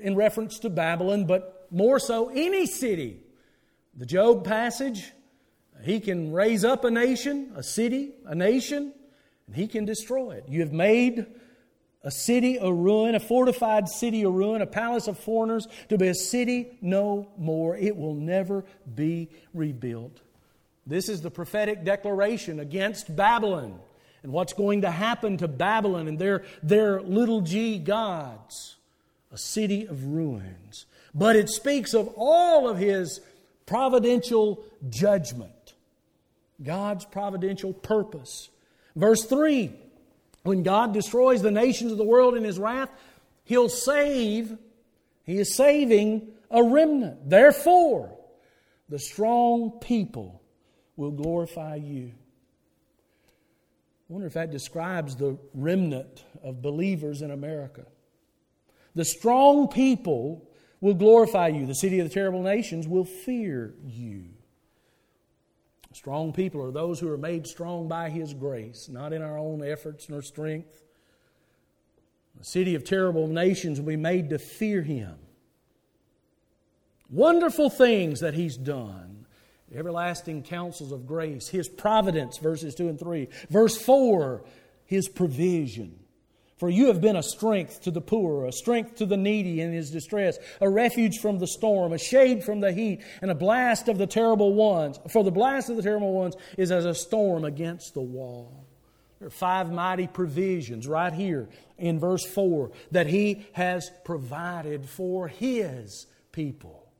in 0.00 0.14
reference 0.14 0.58
to 0.60 0.70
Babylon, 0.70 1.26
but 1.26 1.66
more 1.70 1.98
so 1.98 2.28
any 2.28 2.66
city. 2.66 3.20
The 3.96 4.06
Job 4.06 4.44
passage, 4.44 5.10
he 5.82 6.00
can 6.00 6.32
raise 6.32 6.64
up 6.64 6.84
a 6.84 6.90
nation, 6.90 7.52
a 7.56 7.62
city, 7.62 8.12
a 8.26 8.34
nation, 8.34 8.92
and 9.50 9.56
he 9.56 9.66
can 9.66 9.84
destroy 9.84 10.30
it. 10.30 10.44
You 10.48 10.60
have 10.60 10.72
made 10.72 11.26
a 12.04 12.10
city 12.12 12.56
a 12.56 12.72
ruin, 12.72 13.16
a 13.16 13.20
fortified 13.20 13.88
city 13.88 14.22
a 14.22 14.30
ruin, 14.30 14.62
a 14.62 14.66
palace 14.66 15.08
of 15.08 15.18
foreigners 15.18 15.66
to 15.88 15.98
be 15.98 16.06
a 16.06 16.14
city 16.14 16.78
no 16.80 17.28
more. 17.36 17.76
It 17.76 17.96
will 17.96 18.14
never 18.14 18.64
be 18.94 19.28
rebuilt. 19.52 20.20
This 20.86 21.08
is 21.08 21.20
the 21.20 21.32
prophetic 21.32 21.84
declaration 21.84 22.60
against 22.60 23.16
Babylon 23.16 23.80
and 24.22 24.30
what's 24.30 24.52
going 24.52 24.82
to 24.82 24.90
happen 24.92 25.36
to 25.38 25.48
Babylon 25.48 26.06
and 26.06 26.16
their, 26.16 26.44
their 26.62 27.02
little 27.02 27.40
g 27.40 27.78
gods. 27.78 28.76
A 29.32 29.38
city 29.38 29.86
of 29.86 30.06
ruins, 30.06 30.86
but 31.12 31.36
it 31.36 31.48
speaks 31.48 31.94
of 31.94 32.12
all 32.16 32.68
of 32.68 32.78
His 32.78 33.20
providential 33.64 34.64
judgment, 34.88 35.74
God's 36.60 37.04
providential 37.04 37.72
purpose. 37.72 38.48
Verse 38.96 39.24
3 39.24 39.72
When 40.42 40.62
God 40.62 40.92
destroys 40.92 41.42
the 41.42 41.50
nations 41.50 41.92
of 41.92 41.98
the 41.98 42.04
world 42.04 42.36
in 42.36 42.44
His 42.44 42.58
wrath, 42.58 42.90
He'll 43.44 43.68
save, 43.68 44.56
He 45.24 45.38
is 45.38 45.56
saving 45.56 46.28
a 46.50 46.62
remnant. 46.62 47.28
Therefore, 47.28 48.16
the 48.88 48.98
strong 48.98 49.78
people 49.80 50.42
will 50.96 51.12
glorify 51.12 51.76
you. 51.76 52.12
I 54.08 54.12
wonder 54.12 54.26
if 54.26 54.34
that 54.34 54.50
describes 54.50 55.14
the 55.14 55.38
remnant 55.54 56.24
of 56.42 56.60
believers 56.60 57.22
in 57.22 57.30
America. 57.30 57.86
The 58.96 59.04
strong 59.04 59.68
people 59.68 60.48
will 60.80 60.94
glorify 60.94 61.48
you. 61.48 61.66
The 61.66 61.74
city 61.74 62.00
of 62.00 62.08
the 62.08 62.14
terrible 62.14 62.42
nations 62.42 62.88
will 62.88 63.04
fear 63.04 63.74
you. 63.86 64.24
Strong 65.92 66.34
people 66.34 66.62
are 66.62 66.70
those 66.70 67.00
who 67.00 67.10
are 67.10 67.18
made 67.18 67.46
strong 67.46 67.88
by 67.88 68.10
His 68.10 68.32
grace, 68.32 68.88
not 68.88 69.12
in 69.12 69.22
our 69.22 69.38
own 69.38 69.62
efforts 69.62 70.08
nor 70.08 70.22
strength. 70.22 70.82
The 72.38 72.44
city 72.44 72.74
of 72.74 72.84
terrible 72.84 73.26
nations 73.26 73.80
will 73.80 73.88
be 73.88 73.96
made 73.96 74.30
to 74.30 74.38
fear 74.38 74.82
Him. 74.82 75.16
Wonderful 77.10 77.70
things 77.70 78.20
that 78.20 78.34
He's 78.34 78.56
done. 78.56 79.26
Everlasting 79.74 80.42
counsels 80.42 80.92
of 80.92 81.06
grace, 81.06 81.48
His 81.48 81.68
providence, 81.68 82.38
verses 82.38 82.74
2 82.74 82.88
and 82.88 82.98
3. 82.98 83.28
Verse 83.50 83.76
4, 83.76 84.44
His 84.84 85.08
provision. 85.08 85.99
For 86.60 86.68
you 86.68 86.88
have 86.88 87.00
been 87.00 87.16
a 87.16 87.22
strength 87.22 87.84
to 87.84 87.90
the 87.90 88.02
poor, 88.02 88.44
a 88.44 88.52
strength 88.52 88.96
to 88.96 89.06
the 89.06 89.16
needy 89.16 89.62
in 89.62 89.72
his 89.72 89.90
distress, 89.90 90.38
a 90.60 90.68
refuge 90.68 91.18
from 91.18 91.38
the 91.38 91.46
storm, 91.46 91.94
a 91.94 91.98
shade 91.98 92.44
from 92.44 92.60
the 92.60 92.70
heat, 92.70 93.00
and 93.22 93.30
a 93.30 93.34
blast 93.34 93.88
of 93.88 93.96
the 93.96 94.06
terrible 94.06 94.52
ones. 94.52 95.00
For 95.08 95.24
the 95.24 95.30
blast 95.30 95.70
of 95.70 95.76
the 95.76 95.82
terrible 95.82 96.12
ones 96.12 96.36
is 96.58 96.70
as 96.70 96.84
a 96.84 96.94
storm 96.94 97.46
against 97.46 97.94
the 97.94 98.02
wall. 98.02 98.66
There 99.18 99.28
are 99.28 99.30
five 99.30 99.72
mighty 99.72 100.06
provisions 100.06 100.86
right 100.86 101.14
here 101.14 101.48
in 101.78 101.98
verse 101.98 102.26
4 102.26 102.72
that 102.90 103.06
he 103.06 103.46
has 103.52 103.90
provided 104.04 104.86
for 104.86 105.28
his 105.28 106.08
people. 106.30 106.92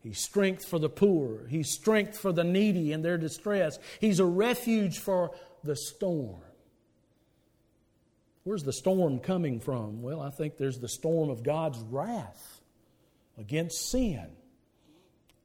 He's 0.00 0.18
strength 0.18 0.64
for 0.64 0.80
the 0.80 0.88
poor, 0.88 1.46
he's 1.46 1.70
strength 1.70 2.18
for 2.18 2.32
the 2.32 2.42
needy 2.42 2.90
in 2.90 3.02
their 3.02 3.18
distress, 3.18 3.78
he's 4.00 4.18
a 4.18 4.26
refuge 4.26 4.98
for 4.98 5.30
the 5.62 5.76
storm. 5.76 6.42
Where's 8.46 8.62
the 8.62 8.72
storm 8.72 9.18
coming 9.18 9.58
from? 9.58 10.02
Well, 10.02 10.20
I 10.20 10.30
think 10.30 10.56
there's 10.56 10.78
the 10.78 10.88
storm 10.88 11.30
of 11.30 11.42
God's 11.42 11.80
wrath 11.80 12.60
against 13.36 13.90
sin. 13.90 14.24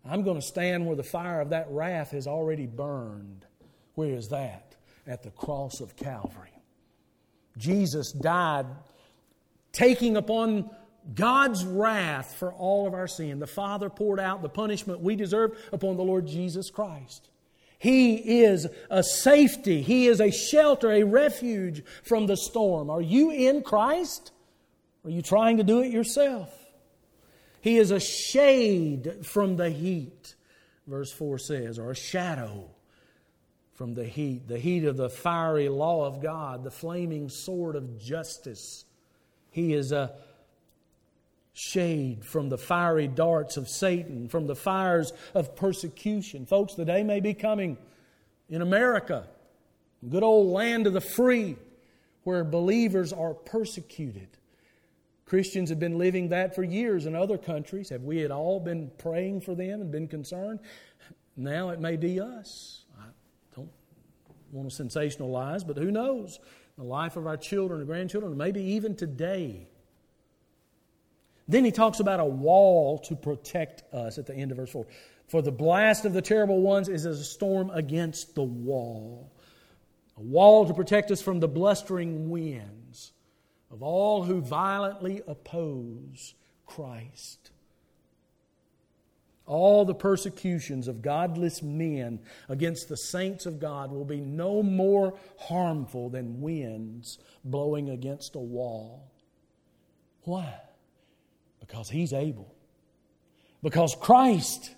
I'm 0.06 0.22
going 0.22 0.36
to 0.36 0.46
stand 0.46 0.86
where 0.86 0.96
the 0.96 1.02
fire 1.02 1.42
of 1.42 1.50
that 1.50 1.66
wrath 1.72 2.12
has 2.12 2.28
already 2.28 2.68
burned. 2.68 3.44
Where 3.96 4.12
is 4.12 4.28
that? 4.28 4.76
At 5.08 5.24
the 5.24 5.32
cross 5.32 5.82
of 5.82 5.96
Calvary. 5.96 6.54
Jesus 7.58 8.12
died 8.12 8.68
taking 9.72 10.16
upon 10.16 10.70
God's 11.16 11.66
wrath 11.66 12.36
for 12.36 12.54
all 12.54 12.86
of 12.86 12.94
our 12.94 13.08
sin. 13.08 13.40
The 13.40 13.48
Father 13.48 13.90
poured 13.90 14.20
out 14.20 14.44
the 14.44 14.48
punishment 14.48 15.02
we 15.02 15.16
deserve 15.16 15.58
upon 15.74 15.98
the 15.98 16.04
Lord 16.04 16.28
Jesus 16.28 16.70
Christ. 16.70 17.32
He 17.82 18.44
is 18.44 18.67
a 18.91 19.02
safety. 19.02 19.82
He 19.82 20.06
is 20.06 20.22
a 20.22 20.30
shelter, 20.30 20.91
a 20.91 21.02
refuge 21.02 21.84
from 22.04 22.28
the 22.28 22.38
storm. 22.38 22.91
Are 22.91 23.02
you 23.02 23.32
in 23.32 23.63
Christ? 23.63 24.32
Are 25.04 25.10
you 25.10 25.24
trying 25.24 25.58
to 25.58 25.63
do 25.63 25.82
it 25.82 25.91
yourself? 25.91 26.54
He 27.60 27.80
is 27.80 27.89
a 27.89 28.00
shade 28.00 29.26
from 29.26 29.56
the 29.56 29.72
heat, 29.72 30.36
verse 30.86 31.12
4 31.12 31.39
says, 31.39 31.80
or 31.80 31.89
a 31.89 31.96
shadow 31.96 32.70
from 33.74 33.96
the 33.96 34.06
heat, 34.06 34.48
the 34.48 34.60
heat 34.60 34.86
of 34.86 34.96
the 34.96 35.10
fiery 35.10 35.67
law 35.67 36.06
of 36.06 36.22
God, 36.22 36.63
the 36.63 36.70
flaming 36.70 37.30
sword 37.30 37.76
of 37.76 38.00
justice. 38.00 38.86
He 39.50 39.74
is 39.74 39.91
a 39.91 40.13
shade 41.54 42.26
from 42.26 42.50
the 42.50 42.58
fiery 42.58 43.08
darts 43.08 43.58
of 43.58 43.68
Satan, 43.68 44.28
from 44.28 44.48
the 44.48 44.56
fires 44.56 45.12
of 45.34 45.56
persecution. 45.56 46.46
Folks, 46.46 46.76
the 46.76 46.86
day 46.86 47.04
may 47.04 47.20
be 47.20 47.34
coming 47.34 47.78
in 48.50 48.62
America, 48.62 49.28
good 50.08 50.24
old 50.24 50.48
land 50.48 50.88
of 50.88 50.94
the 50.94 51.02
free, 51.02 51.58
where 52.24 52.44
believers 52.44 53.12
are 53.12 53.34
persecuted. 53.34 54.28
Christians 55.26 55.70
have 55.70 55.80
been 55.80 55.98
living 55.98 56.30
that 56.30 56.56
for 56.56 56.64
years 56.64 57.06
in 57.06 57.16
other 57.16 57.38
countries. 57.38 57.90
Have 57.90 58.04
we 58.04 58.24
at 58.24 58.32
all 58.32 58.60
been 58.60 58.92
praying 58.98 59.42
for 59.42 59.56
them 59.56 59.82
and 59.82 59.92
been 59.92 60.08
concerned? 60.08 60.60
Now 61.38 61.70
it 61.70 61.80
may 61.80 61.96
be 61.96 62.20
us. 62.20 62.84
I 63.00 63.06
don't 63.56 63.72
want 64.52 64.70
to 64.70 64.84
sensationalize, 64.84 65.66
but 65.66 65.78
who 65.78 65.90
knows? 65.90 66.40
The 66.78 66.84
life 66.84 67.16
of 67.16 67.28
our 67.28 67.38
children 67.38 67.80
and 67.80 67.88
grandchildren, 67.88 68.36
maybe 68.38 68.62
even 68.62 68.96
today 68.96 69.70
then 71.47 71.65
he 71.65 71.71
talks 71.71 71.99
about 71.99 72.19
a 72.19 72.25
wall 72.25 72.97
to 72.99 73.15
protect 73.15 73.84
us 73.93 74.17
at 74.17 74.25
the 74.25 74.36
end 74.36 74.51
of 74.51 74.58
verse 74.58 74.71
4. 74.71 74.86
For 75.27 75.41
the 75.41 75.51
blast 75.51 76.06
of 76.06 76.13
the 76.13 76.21
terrible 76.21 76.62
ones 76.62 76.89
is 76.89 77.06
as 77.06 77.19
a 77.19 77.25
storm 77.25 77.69
against 77.69 78.36
the 78.36 78.43
wall. 78.43 79.32
A 80.17 80.21
wall 80.21 80.65
to 80.65 80.73
protect 80.73 81.10
us 81.10 81.21
from 81.21 81.39
the 81.39 81.47
blustering 81.47 82.30
winds 82.30 83.13
of 83.71 83.82
all 83.82 84.23
who 84.23 84.41
violently 84.41 85.21
oppose 85.27 86.34
Christ. 86.65 87.51
All 89.45 89.86
the 89.86 89.95
persecutions 89.95 90.88
of 90.88 91.01
godless 91.01 91.62
men 91.62 92.19
against 92.47 92.89
the 92.89 92.97
saints 92.97 93.45
of 93.45 93.60
God 93.60 93.91
will 93.91 94.06
be 94.06 94.21
no 94.21 94.62
more 94.62 95.17
harmful 95.38 96.10
than 96.10 96.41
winds 96.41 97.17
blowing 97.43 97.89
against 97.89 98.36
a 98.36 98.39
wall. 98.39 99.12
Why? 100.23 100.54
Because 101.62 101.89
He's 101.89 102.12
able. 102.12 102.54
Because 103.63 103.95
Christ, 103.95 104.76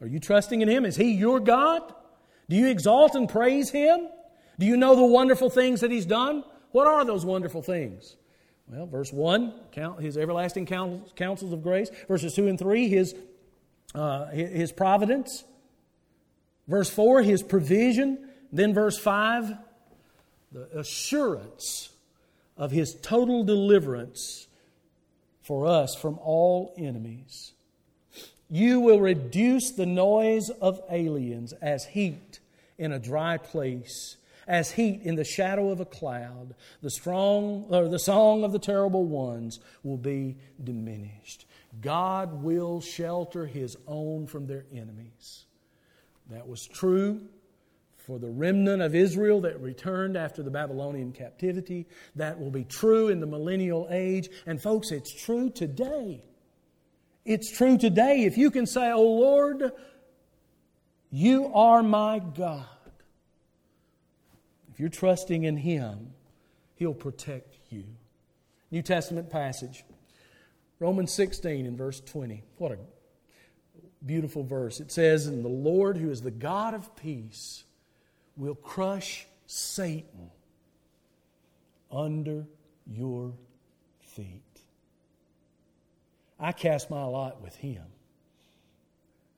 are 0.00 0.06
you 0.06 0.20
trusting 0.20 0.62
in 0.62 0.68
Him? 0.68 0.86
Is 0.86 0.96
He 0.96 1.12
your 1.12 1.40
God? 1.40 1.82
Do 2.48 2.56
you 2.56 2.68
exalt 2.68 3.14
and 3.14 3.28
praise 3.28 3.70
Him? 3.70 4.08
Do 4.58 4.66
you 4.66 4.76
know 4.76 4.96
the 4.96 5.04
wonderful 5.04 5.50
things 5.50 5.82
that 5.82 5.90
He's 5.90 6.06
done? 6.06 6.44
What 6.72 6.86
are 6.86 7.04
those 7.04 7.24
wonderful 7.24 7.62
things? 7.62 8.16
Well, 8.68 8.86
verse 8.86 9.12
1, 9.12 9.52
His 10.00 10.16
everlasting 10.16 10.66
counsels 10.66 11.52
of 11.52 11.62
grace. 11.62 11.90
Verses 12.06 12.34
2 12.34 12.46
and 12.48 12.58
3, 12.58 12.88
His, 12.88 13.14
uh, 13.94 14.26
his 14.26 14.70
providence. 14.70 15.44
Verse 16.68 16.88
4, 16.88 17.22
His 17.22 17.42
provision. 17.42 18.28
Then 18.52 18.72
verse 18.72 18.96
5, 18.98 19.52
the 20.52 20.78
assurance 20.78 21.90
of 22.56 22.70
His 22.70 22.94
total 22.94 23.42
deliverance 23.42 24.46
for 25.42 25.66
us 25.66 25.94
from 25.94 26.18
all 26.22 26.74
enemies. 26.76 27.52
You 28.48 28.80
will 28.80 29.00
reduce 29.00 29.70
the 29.70 29.86
noise 29.86 30.50
of 30.50 30.80
aliens 30.90 31.52
as 31.54 31.84
heat 31.84 32.40
in 32.78 32.92
a 32.92 32.98
dry 32.98 33.36
place, 33.36 34.16
as 34.48 34.72
heat 34.72 35.02
in 35.02 35.14
the 35.14 35.24
shadow 35.24 35.70
of 35.70 35.80
a 35.80 35.84
cloud. 35.84 36.54
The 36.82 36.90
strong 36.90 37.66
or 37.68 37.88
the 37.88 37.98
song 37.98 38.42
of 38.42 38.52
the 38.52 38.58
terrible 38.58 39.04
ones 39.04 39.60
will 39.84 39.96
be 39.96 40.36
diminished. 40.62 41.46
God 41.80 42.42
will 42.42 42.80
shelter 42.80 43.46
his 43.46 43.76
own 43.86 44.26
from 44.26 44.46
their 44.46 44.64
enemies. 44.72 45.44
That 46.30 46.48
was 46.48 46.66
true 46.66 47.20
for 48.10 48.18
the 48.18 48.28
remnant 48.28 48.82
of 48.82 48.96
Israel 48.96 49.40
that 49.42 49.60
returned 49.60 50.16
after 50.16 50.42
the 50.42 50.50
Babylonian 50.50 51.12
captivity. 51.12 51.86
That 52.16 52.40
will 52.40 52.50
be 52.50 52.64
true 52.64 53.06
in 53.06 53.20
the 53.20 53.26
millennial 53.26 53.86
age. 53.88 54.28
And, 54.46 54.60
folks, 54.60 54.90
it's 54.90 55.12
true 55.12 55.48
today. 55.48 56.24
It's 57.24 57.48
true 57.56 57.78
today. 57.78 58.24
If 58.24 58.36
you 58.36 58.50
can 58.50 58.66
say, 58.66 58.90
Oh 58.90 59.00
Lord, 59.00 59.70
you 61.12 61.52
are 61.54 61.84
my 61.84 62.18
God. 62.18 62.66
If 64.72 64.80
you're 64.80 64.88
trusting 64.88 65.44
in 65.44 65.56
Him, 65.56 66.12
He'll 66.74 66.92
protect 66.92 67.58
you. 67.68 67.84
New 68.72 68.82
Testament 68.82 69.30
passage, 69.30 69.84
Romans 70.80 71.12
16 71.12 71.64
and 71.64 71.78
verse 71.78 72.00
20. 72.00 72.42
What 72.56 72.72
a 72.72 72.78
beautiful 74.04 74.42
verse. 74.42 74.80
It 74.80 74.90
says, 74.90 75.28
And 75.28 75.44
the 75.44 75.48
Lord, 75.48 75.96
who 75.96 76.10
is 76.10 76.22
the 76.22 76.32
God 76.32 76.74
of 76.74 76.96
peace, 76.96 77.62
will 78.40 78.54
crush 78.54 79.26
Satan 79.46 80.30
under 81.92 82.46
your 82.86 83.34
feet. 84.00 84.42
I 86.38 86.52
cast 86.52 86.90
my 86.90 87.04
lot 87.04 87.42
with 87.42 87.54
him. 87.56 87.84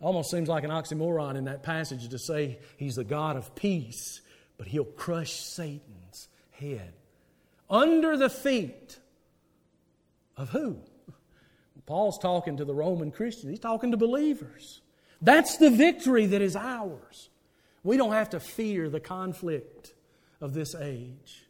Almost 0.01 0.31
seems 0.31 0.49
like 0.49 0.62
an 0.62 0.71
oxymoron 0.71 1.35
in 1.35 1.45
that 1.45 1.65
passage 1.65 2.09
to 2.09 2.19
say 2.19 2.61
he's 2.77 2.95
the 2.95 3.05
God 3.05 3.37
of 3.37 3.55
peace, 3.57 4.21
but 4.57 4.69
he'll 4.69 4.85
crush 4.85 5.33
Satan's 5.33 6.29
head 6.53 6.93
under 7.69 8.17
the 8.17 8.31
feet 8.31 8.99
of 10.37 10.51
who? 10.51 10.79
Paul's 11.87 12.19
talking 12.19 12.57
to 12.59 12.65
the 12.65 12.75
Roman 12.75 13.11
Christians, 13.11 13.51
he's 13.51 13.59
talking 13.59 13.91
to 13.91 13.97
believers. 13.97 14.81
That's 15.21 15.57
the 15.57 15.71
victory 15.71 16.27
that 16.27 16.41
is 16.41 16.55
ours. 16.55 17.31
We 17.83 17.97
don't 17.97 18.12
have 18.12 18.31
to 18.31 18.40
fear 18.40 18.88
the 18.88 19.01
conflict 19.01 19.95
of 20.40 20.55
this 20.55 20.75
age. 20.75 21.47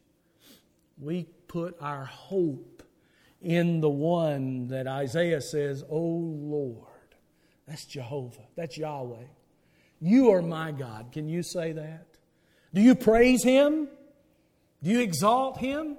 We 0.98 1.24
put 1.48 1.76
our 1.80 2.04
hope 2.04 2.82
in 3.40 3.80
the 3.80 3.90
one 3.90 4.68
that 4.68 4.86
Isaiah 4.86 5.40
says, 5.40 5.84
Oh 5.90 5.98
Lord. 5.98 6.86
That's 7.66 7.84
Jehovah. 7.84 8.42
That's 8.56 8.76
Yahweh. 8.76 9.24
You 10.00 10.32
are 10.32 10.42
my 10.42 10.72
God. 10.72 11.12
Can 11.12 11.28
you 11.28 11.42
say 11.42 11.72
that? 11.72 12.06
Do 12.74 12.80
you 12.80 12.94
praise 12.94 13.44
Him? 13.44 13.88
Do 14.82 14.90
you 14.90 15.00
exalt 15.00 15.58
Him? 15.58 15.96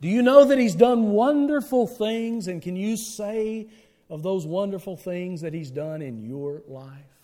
Do 0.00 0.08
you 0.08 0.22
know 0.22 0.44
that 0.44 0.58
He's 0.58 0.74
done 0.74 1.10
wonderful 1.10 1.86
things? 1.86 2.48
And 2.48 2.60
can 2.60 2.76
you 2.76 2.96
say 2.96 3.68
of 4.10 4.22
those 4.22 4.46
wonderful 4.46 4.96
things 4.96 5.42
that 5.42 5.54
He's 5.54 5.70
done 5.70 6.02
in 6.02 6.22
your 6.22 6.62
life? 6.66 7.17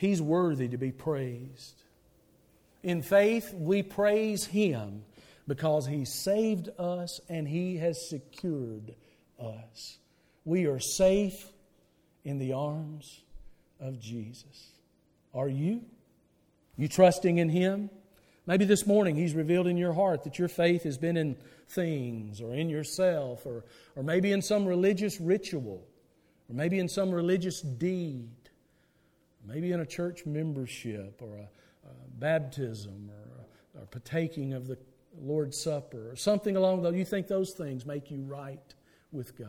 He's 0.00 0.22
worthy 0.22 0.66
to 0.68 0.78
be 0.78 0.92
praised. 0.92 1.74
In 2.82 3.02
faith, 3.02 3.52
we 3.52 3.82
praise 3.82 4.46
Him 4.46 5.04
because 5.46 5.86
He 5.86 6.06
saved 6.06 6.70
us 6.78 7.20
and 7.28 7.46
He 7.46 7.76
has 7.76 8.08
secured 8.08 8.94
us. 9.38 9.98
We 10.46 10.64
are 10.64 10.78
safe 10.78 11.52
in 12.24 12.38
the 12.38 12.54
arms 12.54 13.20
of 13.78 14.00
Jesus. 14.00 14.70
Are 15.34 15.50
you? 15.50 15.82
You 16.78 16.88
trusting 16.88 17.36
in 17.36 17.50
Him? 17.50 17.90
Maybe 18.46 18.64
this 18.64 18.86
morning 18.86 19.16
He's 19.16 19.34
revealed 19.34 19.66
in 19.66 19.76
your 19.76 19.92
heart 19.92 20.24
that 20.24 20.38
your 20.38 20.48
faith 20.48 20.84
has 20.84 20.96
been 20.96 21.18
in 21.18 21.36
things 21.68 22.40
or 22.40 22.54
in 22.54 22.70
yourself 22.70 23.44
or, 23.44 23.66
or 23.96 24.02
maybe 24.02 24.32
in 24.32 24.40
some 24.40 24.64
religious 24.64 25.20
ritual 25.20 25.86
or 26.48 26.54
maybe 26.54 26.78
in 26.78 26.88
some 26.88 27.10
religious 27.10 27.60
deed, 27.60 28.30
maybe 29.44 29.72
in 29.72 29.80
a 29.80 29.86
church 29.86 30.26
membership 30.26 31.20
or 31.22 31.36
a, 31.36 31.48
a 31.88 31.92
baptism 32.18 33.10
or, 33.10 33.78
a, 33.78 33.82
or 33.82 33.86
partaking 33.86 34.52
of 34.52 34.66
the 34.66 34.78
Lord's 35.18 35.60
Supper 35.60 36.10
or 36.10 36.16
something 36.16 36.56
along 36.56 36.82
those. 36.82 36.94
You 36.94 37.04
think 37.04 37.26
those 37.26 37.52
things 37.52 37.84
make 37.84 38.10
you 38.10 38.22
right 38.22 38.74
with 39.12 39.36
God? 39.36 39.48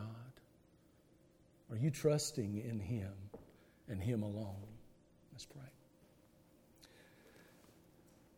Are 1.70 1.76
you 1.76 1.90
trusting 1.90 2.58
in 2.58 2.80
Him 2.80 3.12
and 3.88 4.02
Him 4.02 4.22
alone? 4.22 4.66
Let's 5.32 5.46
pray. 5.46 5.62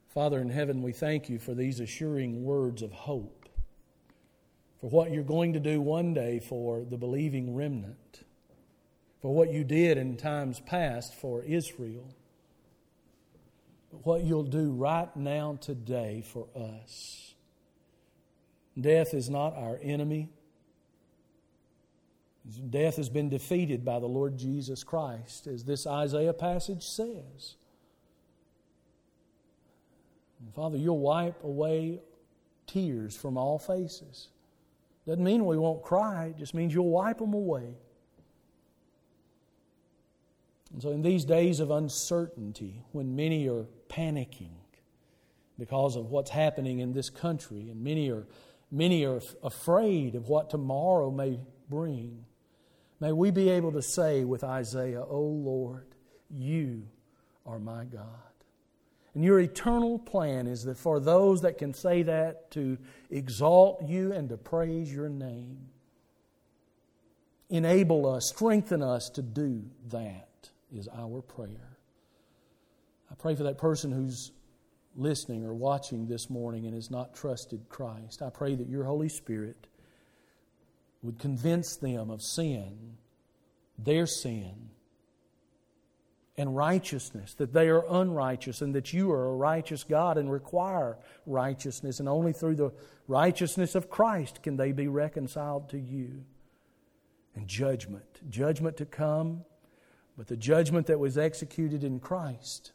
Father 0.08 0.40
in 0.40 0.48
heaven, 0.48 0.82
we 0.82 0.92
thank 0.92 1.28
you 1.28 1.40
for 1.40 1.54
these 1.54 1.80
assuring 1.80 2.44
words 2.44 2.82
of 2.82 2.92
hope, 2.92 3.48
for 4.80 4.88
what 4.88 5.10
you're 5.10 5.24
going 5.24 5.54
to 5.54 5.60
do 5.60 5.80
one 5.80 6.14
day 6.14 6.38
for 6.38 6.84
the 6.84 6.96
believing 6.96 7.54
remnant, 7.54 8.23
for 9.24 9.32
what 9.32 9.50
you 9.50 9.64
did 9.64 9.96
in 9.96 10.18
times 10.18 10.60
past 10.60 11.14
for 11.14 11.42
Israel, 11.44 12.14
but 13.90 14.04
what 14.04 14.22
you'll 14.22 14.42
do 14.42 14.70
right 14.70 15.16
now 15.16 15.56
today 15.62 16.22
for 16.22 16.46
us. 16.54 17.32
Death 18.78 19.14
is 19.14 19.30
not 19.30 19.56
our 19.56 19.80
enemy. 19.82 20.28
Death 22.68 22.96
has 22.96 23.08
been 23.08 23.30
defeated 23.30 23.82
by 23.82 23.98
the 23.98 24.06
Lord 24.06 24.36
Jesus 24.36 24.84
Christ, 24.84 25.46
as 25.46 25.64
this 25.64 25.86
Isaiah 25.86 26.34
passage 26.34 26.82
says. 26.82 27.54
And 30.38 30.52
Father, 30.54 30.76
you'll 30.76 30.98
wipe 30.98 31.42
away 31.42 32.02
tears 32.66 33.16
from 33.16 33.38
all 33.38 33.58
faces. 33.58 34.28
Doesn't 35.06 35.24
mean 35.24 35.46
we 35.46 35.56
won't 35.56 35.82
cry, 35.82 36.26
it 36.26 36.36
just 36.36 36.52
means 36.52 36.74
you'll 36.74 36.90
wipe 36.90 37.20
them 37.20 37.32
away. 37.32 37.74
And 40.74 40.82
so, 40.82 40.90
in 40.90 41.00
these 41.00 41.24
days 41.24 41.60
of 41.60 41.70
uncertainty, 41.70 42.82
when 42.92 43.16
many 43.16 43.48
are 43.48 43.64
panicking 43.88 44.50
because 45.58 45.96
of 45.96 46.10
what's 46.10 46.30
happening 46.30 46.80
in 46.80 46.92
this 46.92 47.08
country, 47.08 47.70
and 47.70 47.82
many 47.82 48.10
are, 48.10 48.26
many 48.70 49.06
are 49.06 49.20
afraid 49.42 50.16
of 50.16 50.28
what 50.28 50.50
tomorrow 50.50 51.10
may 51.10 51.40
bring, 51.70 52.26
May 53.00 53.12
we 53.12 53.30
be 53.30 53.50
able 53.50 53.72
to 53.72 53.82
say 53.82 54.24
with 54.24 54.44
Isaiah, 54.44 55.02
O 55.02 55.20
Lord, 55.20 55.88
you 56.30 56.84
are 57.44 57.58
my 57.58 57.84
God. 57.84 58.08
And 59.14 59.22
your 59.22 59.38
eternal 59.40 59.98
plan 59.98 60.46
is 60.46 60.64
that 60.64 60.78
for 60.78 60.98
those 60.98 61.42
that 61.42 61.58
can 61.58 61.74
say 61.74 62.02
that, 62.02 62.50
to 62.52 62.78
exalt 63.10 63.86
you 63.86 64.12
and 64.12 64.28
to 64.30 64.36
praise 64.36 64.92
your 64.92 65.08
name. 65.08 65.68
Enable 67.50 68.06
us, 68.06 68.28
strengthen 68.28 68.82
us 68.82 69.10
to 69.10 69.22
do 69.22 69.64
that, 69.90 70.28
is 70.72 70.88
our 70.88 71.22
prayer. 71.22 71.78
I 73.10 73.14
pray 73.14 73.34
for 73.34 73.44
that 73.44 73.58
person 73.58 73.90
who's 73.92 74.32
listening 74.96 75.44
or 75.44 75.54
watching 75.54 76.06
this 76.06 76.30
morning 76.30 76.66
and 76.66 76.74
has 76.74 76.90
not 76.90 77.14
trusted 77.14 77.68
Christ. 77.68 78.22
I 78.22 78.30
pray 78.30 78.54
that 78.54 78.68
your 78.68 78.84
Holy 78.84 79.08
Spirit 79.08 79.66
would 81.02 81.18
convince 81.18 81.76
them 81.76 82.10
of 82.10 82.22
sin, 82.22 82.96
their 83.78 84.06
sin, 84.06 84.70
and 86.36 86.56
righteousness, 86.56 87.34
that 87.34 87.52
they 87.52 87.68
are 87.68 87.84
unrighteous 87.88 88.60
and 88.60 88.74
that 88.74 88.92
you 88.92 89.12
are 89.12 89.26
a 89.26 89.36
righteous 89.36 89.84
God 89.84 90.18
and 90.18 90.30
require 90.30 90.98
righteousness, 91.26 92.00
and 92.00 92.08
only 92.08 92.32
through 92.32 92.56
the 92.56 92.72
righteousness 93.06 93.74
of 93.74 93.90
Christ 93.90 94.42
can 94.42 94.56
they 94.56 94.72
be 94.72 94.88
reconciled 94.88 95.68
to 95.70 95.78
you. 95.78 96.24
And 97.36 97.46
judgment, 97.46 98.20
judgment 98.30 98.76
to 98.78 98.86
come, 98.86 99.44
but 100.16 100.28
the 100.28 100.36
judgment 100.36 100.86
that 100.86 101.00
was 101.00 101.18
executed 101.18 101.84
in 101.84 102.00
Christ 102.00 102.72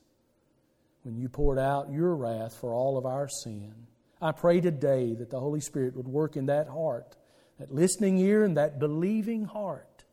when 1.04 1.16
you 1.16 1.30
poured 1.30 1.60
out 1.60 1.92
your 1.92 2.16
wrath 2.16 2.56
for 2.56 2.74
all 2.74 2.98
of 2.98 3.06
our 3.06 3.30
sin. 3.30 3.74
I 4.22 4.34
pray 4.34 4.60
today 4.60 5.14
that 5.16 5.30
the 5.30 5.40
Holy 5.40 5.62
Spirit 5.62 5.96
would 5.96 6.08
work 6.08 6.36
in 6.36 6.48
that 6.48 6.68
heart 6.68 7.16
that 7.60 7.74
listening 7.74 8.18
ear 8.18 8.44
and 8.44 8.58
that 8.58 8.80
believing 8.80 9.44
heart 9.44 10.06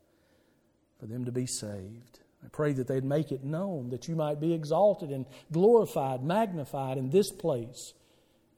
for 0.99 1.05
them 1.05 1.25
to 1.25 1.31
be 1.31 1.45
saved. 1.45 2.19
I 2.43 2.49
pray 2.49 2.73
that 2.73 2.87
they'd 2.87 3.03
make 3.03 3.31
it 3.31 3.43
known 3.43 3.89
that 3.89 4.07
you 4.07 4.15
might 4.15 4.39
be 4.39 4.53
exalted 4.53 5.09
and 5.09 5.25
glorified, 5.51 6.23
magnified 6.23 6.97
in 6.97 7.09
this 7.09 7.31
place 7.31 7.93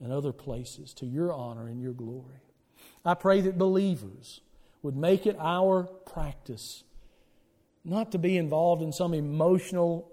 and 0.01 0.11
other 0.11 0.33
places 0.33 0.93
to 0.95 1.05
your 1.05 1.31
honor 1.31 1.67
and 1.67 1.79
your 1.81 1.93
glory. 1.93 2.41
I 3.05 3.13
pray 3.13 3.41
that 3.41 3.57
believers 3.57 4.41
would 4.81 4.95
make 4.95 5.25
it 5.25 5.37
our 5.39 5.83
practice 5.83 6.83
not 7.83 8.11
to 8.11 8.17
be 8.17 8.37
involved 8.37 8.81
in 8.81 8.91
some 8.91 9.13
emotional, 9.13 10.11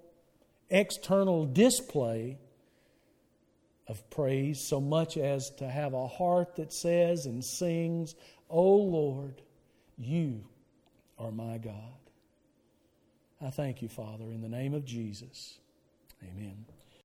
external 0.70 1.46
display 1.46 2.38
of 3.88 4.08
praise 4.10 4.60
so 4.60 4.80
much 4.80 5.16
as 5.16 5.50
to 5.50 5.68
have 5.68 5.94
a 5.94 6.06
heart 6.06 6.56
that 6.56 6.72
says 6.72 7.26
and 7.26 7.44
sings, 7.44 8.14
O 8.50 8.58
oh 8.58 8.76
Lord, 8.76 9.42
you 9.98 10.44
are 11.18 11.30
my 11.30 11.58
God. 11.58 11.72
I 13.40 13.50
thank 13.50 13.82
you, 13.82 13.88
Father, 13.88 14.24
in 14.24 14.40
the 14.40 14.48
name 14.48 14.74
of 14.74 14.84
Jesus. 14.84 15.58
Amen. 16.22 16.64